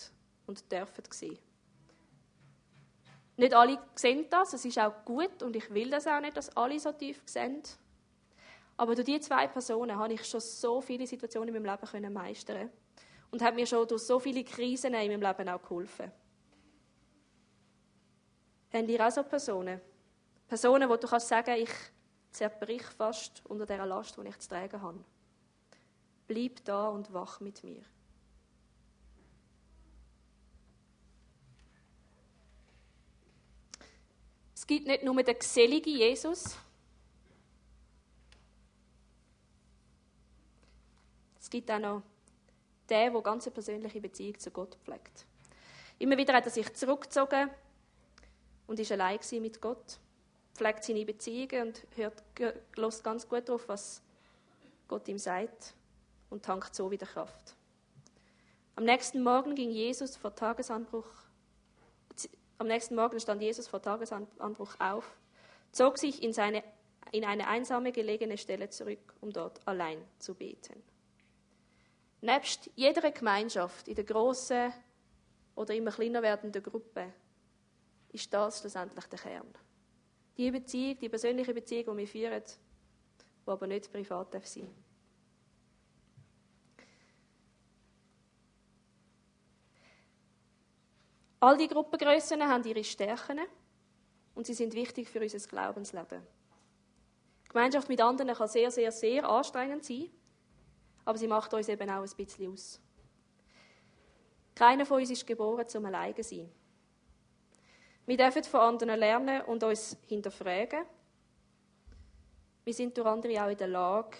und 0.46 0.70
dürfen 0.70 1.04
sehen. 1.10 1.38
Nicht 3.36 3.54
alle 3.54 3.78
sehen 3.94 4.26
das, 4.28 4.52
es 4.52 4.64
ist 4.64 4.78
auch 4.78 5.04
gut 5.04 5.42
und 5.42 5.56
ich 5.56 5.72
will 5.72 5.90
das 5.90 6.06
auch 6.06 6.20
nicht, 6.20 6.36
dass 6.36 6.54
alle 6.56 6.78
so 6.78 6.92
tief 6.92 7.22
sehen. 7.24 7.62
Aber 8.76 8.94
durch 8.94 9.06
diese 9.06 9.20
zwei 9.20 9.46
Personen 9.46 9.96
habe 9.96 10.12
ich 10.12 10.24
schon 10.24 10.40
so 10.40 10.80
viele 10.80 11.06
Situationen 11.06 11.54
in 11.54 11.62
meinem 11.62 11.78
Leben 11.92 12.12
meistern 12.12 12.70
und 13.30 13.42
habe 13.42 13.56
mir 13.56 13.66
schon 13.66 13.86
durch 13.88 14.02
so 14.02 14.18
viele 14.18 14.44
Krisen 14.44 14.94
in 14.94 15.08
meinem 15.08 15.22
Leben 15.22 15.48
auch 15.48 15.62
geholfen. 15.62 16.12
Haben 18.72 18.88
ihr 18.88 19.06
auch 19.06 19.10
so 19.10 19.22
Personen? 19.22 19.80
Personen, 20.46 20.88
wo 20.88 20.96
du 20.96 21.06
kannst 21.06 21.28
sagen, 21.28 21.54
ich 21.56 21.70
zerbrich 22.30 22.82
fast 22.82 23.44
unter 23.46 23.66
der 23.66 23.84
Last, 23.86 24.16
die 24.16 24.28
ich 24.28 24.38
zu 24.38 24.48
tragen 24.48 24.80
habe. 24.80 25.04
Bleib 26.26 26.64
da 26.64 26.88
und 26.88 27.12
wach 27.12 27.40
mit 27.40 27.64
mir. 27.64 27.82
Es 34.54 34.66
gibt 34.66 34.86
nicht 34.86 35.02
nur 35.02 35.20
den 35.22 35.38
geselligen 35.38 35.96
Jesus, 35.96 36.56
Es 41.50 41.58
gibt 41.58 41.68
auch 41.72 41.80
noch 41.80 42.02
den, 42.88 43.12
der 43.12 43.22
ganz 43.22 43.50
persönliche 43.50 44.00
Beziehung 44.00 44.38
zu 44.38 44.52
Gott 44.52 44.76
pflegt. 44.84 45.26
Immer 45.98 46.16
wieder 46.16 46.32
hat 46.32 46.44
er 46.44 46.52
sich 46.52 46.72
zurückgezogen 46.74 47.50
und 48.70 48.78
ist 48.78 48.92
allein 48.92 49.18
mit 49.40 49.60
Gott, 49.60 49.98
pflegt 50.54 50.84
seine 50.84 51.04
Beziehungen 51.04 51.66
und 51.66 51.86
hört, 51.96 52.22
hört 52.38 53.02
ganz 53.02 53.28
gut 53.28 53.48
darauf, 53.48 53.66
was 53.66 54.00
Gott 54.86 55.08
ihm 55.08 55.18
sagt 55.18 55.74
und 56.30 56.44
tankt 56.44 56.76
so 56.76 56.88
wieder 56.88 57.04
Kraft. 57.04 57.56
Am 58.76 58.84
nächsten 58.84 59.24
Morgen 59.24 59.56
ging 59.56 59.72
Jesus 59.72 60.16
vor 60.16 60.36
Tagesanbruch, 60.36 61.08
am 62.58 62.68
nächsten 62.68 62.94
Morgen 62.94 63.18
stand 63.18 63.42
Jesus 63.42 63.66
vor 63.66 63.82
Tagesanbruch 63.82 64.78
auf, 64.78 65.18
zog 65.72 65.98
sich 65.98 66.22
in, 66.22 66.32
seine, 66.32 66.62
in 67.10 67.24
eine 67.24 67.48
einsame 67.48 67.90
gelegene 67.90 68.38
Stelle 68.38 68.70
zurück, 68.70 69.14
um 69.20 69.32
dort 69.32 69.66
allein 69.66 70.00
zu 70.20 70.32
beten. 70.36 70.80
Nebst 72.20 72.70
jeder 72.76 73.10
Gemeinschaft 73.10 73.88
in 73.88 73.96
der 73.96 74.04
großen 74.04 74.72
oder 75.56 75.74
immer 75.74 75.90
kleiner 75.90 76.22
werdenden 76.22 76.62
Gruppe 76.62 77.12
ist 78.12 78.32
das 78.32 78.60
schlussendlich 78.60 79.06
der 79.06 79.18
Kern. 79.18 79.52
Die 80.36 80.50
Beziehung, 80.50 80.98
die 80.98 81.08
persönliche 81.08 81.54
Beziehung, 81.54 81.96
die 81.96 82.02
wir 82.02 82.08
führen, 82.08 82.42
die 83.46 83.50
aber 83.50 83.66
nicht 83.66 83.92
privat 83.92 84.32
sein 84.32 84.64
darf. 84.64 84.74
All 91.42 91.56
die 91.56 91.68
Gruppengrößen 91.68 92.42
haben 92.42 92.64
ihre 92.64 92.84
Stärken 92.84 93.40
und 94.34 94.46
sie 94.46 94.52
sind 94.52 94.74
wichtig 94.74 95.08
für 95.08 95.20
unser 95.20 95.38
Glaubensleben. 95.38 96.22
Die 97.44 97.48
Gemeinschaft 97.48 97.88
mit 97.88 98.00
anderen 98.00 98.34
kann 98.34 98.48
sehr, 98.48 98.70
sehr, 98.70 98.92
sehr 98.92 99.26
anstrengend 99.26 99.84
sein, 99.84 100.10
aber 101.04 101.16
sie 101.16 101.26
macht 101.26 101.52
uns 101.54 101.68
eben 101.68 101.88
auch 101.88 102.02
ein 102.02 102.10
bisschen 102.16 102.52
aus. 102.52 102.78
Keiner 104.54 104.84
von 104.84 105.00
uns 105.00 105.10
ist 105.10 105.26
geboren 105.26 105.66
zum 105.66 105.86
Alleine 105.86 106.14
zu 106.16 106.22
sein. 106.22 106.52
Wir 108.06 108.16
dürfen 108.16 108.44
von 108.44 108.60
anderen 108.60 108.98
lernen 108.98 109.42
und 109.42 109.62
uns 109.62 109.96
hinterfragen. 110.06 110.84
Wir 112.64 112.74
sind 112.74 112.96
durch 112.96 113.06
andere 113.06 113.44
auch 113.44 113.50
in 113.50 113.56
der 113.56 113.68
Lage, 113.68 114.16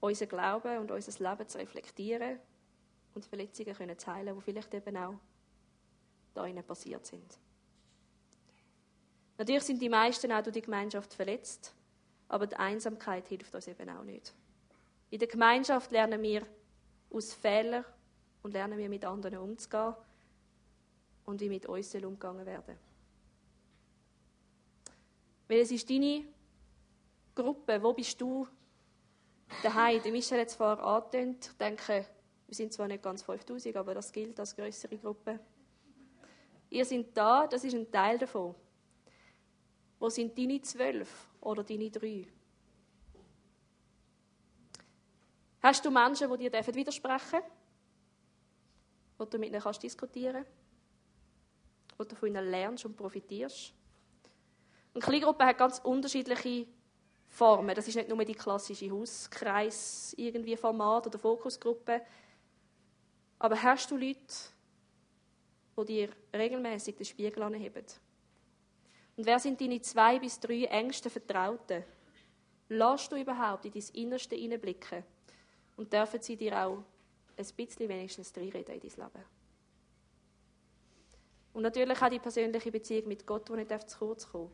unser 0.00 0.26
Glauben 0.26 0.78
und 0.78 0.90
unser 0.90 1.30
Leben 1.30 1.48
zu 1.48 1.58
reflektieren 1.58 2.38
und 3.14 3.24
Verletzungen 3.24 3.98
zu 3.98 4.12
heilen, 4.12 4.36
die 4.36 4.42
vielleicht 4.42 4.74
eben 4.74 4.96
auch 4.96 5.14
da 6.34 6.46
ihnen 6.46 6.64
passiert 6.64 7.06
sind. 7.06 7.38
Natürlich 9.38 9.64
sind 9.64 9.82
die 9.82 9.88
meisten 9.88 10.32
auch 10.32 10.42
durch 10.42 10.54
die 10.54 10.62
Gemeinschaft 10.62 11.12
verletzt, 11.12 11.74
aber 12.28 12.46
die 12.46 12.56
Einsamkeit 12.56 13.28
hilft 13.28 13.54
uns 13.54 13.66
eben 13.68 13.88
auch 13.90 14.02
nicht. 14.02 14.34
In 15.10 15.18
der 15.18 15.28
Gemeinschaft 15.28 15.92
lernen 15.92 16.22
wir 16.22 16.42
aus 17.10 17.34
Fehlern 17.34 17.84
und 18.42 18.52
lernen 18.52 18.78
wir 18.78 18.88
mit 18.88 19.04
anderen 19.04 19.38
umzugehen 19.38 19.94
und 21.24 21.40
wie 21.40 21.48
mit 21.48 21.66
uns 21.66 21.94
umgegangen 21.94 22.46
werden. 22.46 22.76
Weil 25.48 25.60
es 25.60 25.70
ist 25.70 25.88
deine 25.88 26.24
Gruppe, 27.34 27.82
wo 27.82 27.92
bist 27.92 28.20
du 28.20 28.46
daheim? 29.62 30.02
Die 30.02 30.10
Michelle 30.10 30.40
hat 30.40 30.48
es 30.48 30.54
vorher 30.54 30.84
angetönt. 30.84 31.46
Ich 31.46 31.56
denke, 31.56 32.06
wir 32.46 32.54
sind 32.54 32.72
zwar 32.72 32.88
nicht 32.88 33.02
ganz 33.02 33.22
5000, 33.22 33.76
aber 33.76 33.94
das 33.94 34.12
gilt 34.12 34.38
als 34.38 34.54
größere 34.54 34.98
Gruppe. 34.98 35.38
Ihr 36.70 36.84
seid 36.84 37.16
da, 37.16 37.46
das 37.46 37.64
ist 37.64 37.74
ein 37.74 37.90
Teil 37.90 38.18
davon. 38.18 38.54
Wo 39.98 40.08
sind 40.08 40.36
deine 40.36 40.60
zwölf 40.60 41.28
oder 41.40 41.62
deine 41.62 41.90
drei? 41.90 42.26
Hast 45.62 45.84
du 45.84 45.90
Menschen, 45.90 46.30
die 46.30 46.48
dir 46.48 46.74
widersprechen 46.74 47.40
dürfen? 47.40 47.50
Wo 49.18 49.24
du 49.24 49.38
mit 49.38 49.48
ihnen 49.48 49.60
kannst 49.60 49.82
diskutieren 49.82 50.44
Wo 51.96 52.04
du 52.04 52.14
von 52.14 52.28
ihnen 52.28 52.50
lernst 52.50 52.84
und 52.84 52.96
profitierst? 52.96 53.72
Eine 54.96 55.04
Kleingruppe 55.04 55.44
hat 55.44 55.58
ganz 55.58 55.78
unterschiedliche 55.80 56.66
Formen. 57.26 57.74
Das 57.74 57.86
ist 57.86 57.96
nicht 57.96 58.08
nur 58.08 58.24
die 58.24 58.34
klassische 58.34 58.90
Hauskreis, 58.90 60.14
irgendwie 60.16 60.56
Format 60.56 61.06
oder 61.06 61.18
Fokusgruppe. 61.18 62.00
Aber 63.38 63.62
hast 63.62 63.90
du 63.90 63.98
Leute, 63.98 64.18
die 65.76 65.84
dir 65.84 66.08
regelmäßig 66.34 66.96
den 66.96 67.04
Spiegel 67.04 67.42
anheben. 67.42 67.84
Und 69.18 69.26
wer 69.26 69.38
sind 69.38 69.60
deine 69.60 69.82
zwei 69.82 70.18
bis 70.18 70.40
drei 70.40 70.64
engsten 70.64 71.10
Vertrauten? 71.10 71.84
Lass 72.70 73.10
du 73.10 73.16
überhaupt 73.16 73.66
in 73.66 73.72
dein 73.72 73.84
Innerste 73.92 74.34
hineinblicken 74.34 75.04
und 75.76 75.92
dürfen 75.92 76.22
sie 76.22 76.36
dir 76.36 76.58
auch 76.64 76.78
ein 77.36 77.46
bisschen 77.54 77.86
wenigstens 77.90 78.34
reinreden 78.34 78.76
in 78.76 78.80
dein 78.80 78.98
Leben. 78.98 79.24
Und 81.52 81.62
natürlich 81.64 82.00
auch 82.00 82.08
die 82.08 82.18
persönliche 82.18 82.72
Beziehung 82.72 83.08
mit 83.08 83.26
Gott, 83.26 83.46
die 83.50 83.56
nicht 83.56 83.90
zu 83.90 83.98
kurz 83.98 84.26
kommen 84.26 84.52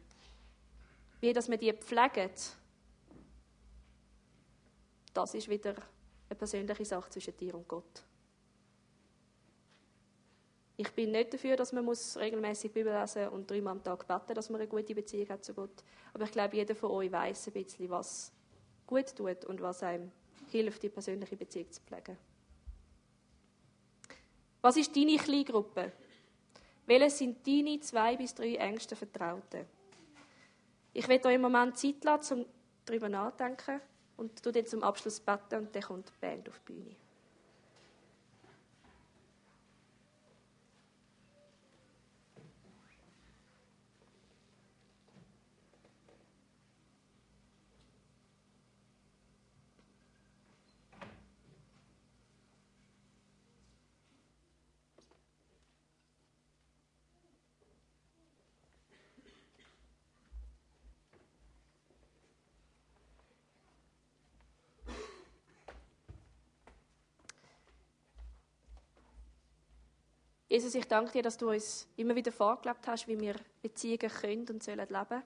Wie 1.23 1.33
dass 1.33 1.49
wir 1.49 1.57
die 1.57 1.73
pflegen, 1.73 2.33
das 5.15 5.35
ist 5.35 5.49
wieder 5.49 5.77
eine 6.29 6.37
persönliche 6.37 6.85
Sache 6.85 7.11
zwischen 7.11 7.37
dir 7.37 7.55
und 7.55 7.69
Gott. 7.69 8.03
Ich 10.77 10.91
bin 10.91 11.13
nicht 11.13 11.33
dafür, 11.33 11.55
dass 11.55 11.73
man 11.73 11.85
muss 11.85 12.17
regelmäßig 12.17 12.73
Bibel 12.73 12.93
lesen 12.93 13.29
und 13.29 13.49
dreimal 13.49 13.75
am 13.75 13.85
Tag 13.85 14.05
beten, 14.09 14.35
dass 14.35 14.51
man 14.51 14.63
eine 14.63 14.69
gute 14.69 14.97
Beziehung 14.97 15.29
hat 15.29 15.45
zu 15.45 15.55
Gott. 15.55 15.85
Aber 16.13 16.25
ich 16.25 16.33
glaube, 16.33 16.57
jeder 16.57 16.75
von 16.75 16.91
euch 16.91 17.13
weiß 17.13 17.47
ein 17.47 17.53
bisschen, 17.53 17.89
was 17.89 18.33
gut 18.85 19.15
tut 19.15 19.45
und 19.45 19.61
was 19.61 19.85
einem 19.85 20.11
hilft, 20.51 20.83
die 20.83 20.89
persönliche 20.89 21.37
Beziehung 21.37 21.71
zu 21.71 21.83
pflegen. 21.83 22.19
Was 24.61 24.77
ist 24.77 24.97
deine 24.97 25.19
Kleingruppe? 25.19 25.93
Welche 26.87 27.11
sind 27.11 27.47
deine 27.47 27.79
zwei 27.79 28.17
bis 28.17 28.35
drei 28.35 28.57
engsten 28.57 28.97
Vertrauten? 28.97 29.82
Ich 30.93 31.09
werde 31.09 31.29
euch 31.29 31.35
im 31.35 31.41
Moment 31.41 31.79
Zeit 31.79 32.05
lassen, 32.05 32.41
um 32.41 32.47
darüber 32.85 33.09
nachzudenken 33.09 33.81
und 34.17 34.45
du 34.45 34.51
dann 34.51 34.67
zum 34.67 34.83
Abschluss 34.83 35.21
beten 35.21 35.57
und 35.57 35.75
dann 35.75 35.83
kommt 35.83 36.09
die 36.09 36.21
Band 36.21 36.49
auf 36.49 36.61
die 36.61 36.73
Bühne. 36.73 36.97
Jesus, 70.53 70.75
ich 70.75 70.87
danke 70.87 71.13
dir, 71.13 71.23
dass 71.23 71.39
du 71.39 71.49
uns 71.49 71.89
immer 71.97 72.15
wieder 72.15 72.31
vorgelebt 72.31 72.87
hast, 72.87 73.09
wie 73.09 73.19
wir 73.19 73.37
Beziehungen 73.63 74.11
können 74.11 74.47
und 74.51 74.63
sollen 74.63 74.87
leben. 74.87 75.23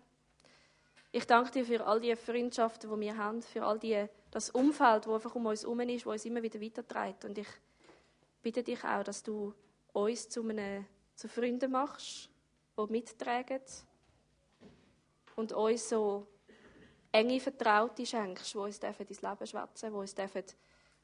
Ich 1.11 1.27
danke 1.27 1.51
dir 1.51 1.65
für 1.65 1.85
all 1.85 2.01
die 2.01 2.15
Freundschaften, 2.15 2.89
die 2.89 3.01
wir 3.01 3.17
haben, 3.17 3.43
für 3.43 3.65
all 3.65 3.77
die, 3.77 4.07
das 4.31 4.51
Umfeld, 4.51 5.05
das 5.05 5.13
einfach 5.13 5.35
um 5.35 5.47
uns 5.47 5.63
herum 5.63 5.81
ist, 5.81 6.07
das 6.07 6.13
uns 6.13 6.25
immer 6.27 6.45
wieder 6.45 6.61
weiterträgt. 6.61 7.25
Und 7.25 7.39
ich 7.39 7.49
bitte 8.41 8.63
dich 8.63 8.85
auch, 8.85 9.03
dass 9.03 9.25
du 9.25 9.53
uns 9.93 10.29
zu, 10.29 10.49
einem, 10.49 10.87
zu 11.17 11.27
Freunden 11.27 11.73
machst, 11.73 12.31
die 12.79 12.93
mittragen 12.93 13.63
und 15.35 15.53
uns 15.53 15.89
so 15.89 16.29
enge 17.11 17.41
Vertraute 17.41 18.07
schenkst, 18.07 18.55
die 18.55 18.59
uns 18.59 18.79
dein 18.79 18.95
Leben 18.97 19.47
schwätzen, 19.49 19.91
die 19.91 19.99
uns 19.99 20.15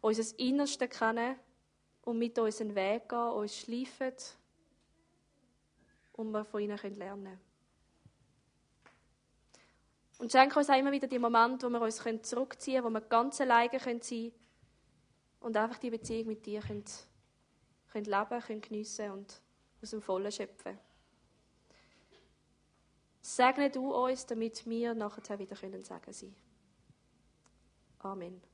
unser 0.01 0.39
Innerste 0.39 0.87
kennen 0.87 1.35
und 2.03 2.19
mit 2.19 2.39
uns 2.39 2.61
einen 2.61 2.75
Weg 2.75 3.09
gehen, 3.09 3.19
uns 3.19 3.57
schleifen 3.57 4.15
und 6.13 6.31
wir 6.31 6.45
von 6.45 6.61
ihnen 6.61 6.77
lernen 6.77 7.25
können. 7.25 7.41
Und 10.19 10.31
schenke 10.31 10.59
uns 10.59 10.71
auch 10.71 10.79
immer 10.79 10.93
wieder 10.93 11.09
die 11.09 11.19
Momente, 11.19 11.67
wo 11.67 11.71
wir 11.71 11.81
uns 11.81 11.97
zurückziehen 11.97 12.83
können, 12.83 12.95
wo 12.95 12.99
wir 13.01 13.09
ganz 13.09 13.41
alleine 13.41 13.79
sein 13.79 14.01
können 14.01 14.33
und 15.41 15.57
einfach 15.57 15.79
die 15.79 15.91
Beziehung 15.91 16.29
mit 16.29 16.47
dir 16.47 16.61
können, 16.61 16.85
können 17.91 18.05
leben 18.05 18.41
können, 18.41 18.61
geniessen 18.61 19.11
und 19.11 19.41
aus 19.83 19.91
dem 19.91 20.01
Vollen 20.01 20.31
schöpfen. 20.31 20.79
Segne 23.21 23.71
du 23.71 23.93
uns, 23.93 24.27
damit 24.27 24.67
wir 24.67 24.95
nachher 24.95 25.39
wieder 25.39 25.57
sagen 25.57 25.85
können. 25.85 26.37
Amen. 28.01 28.52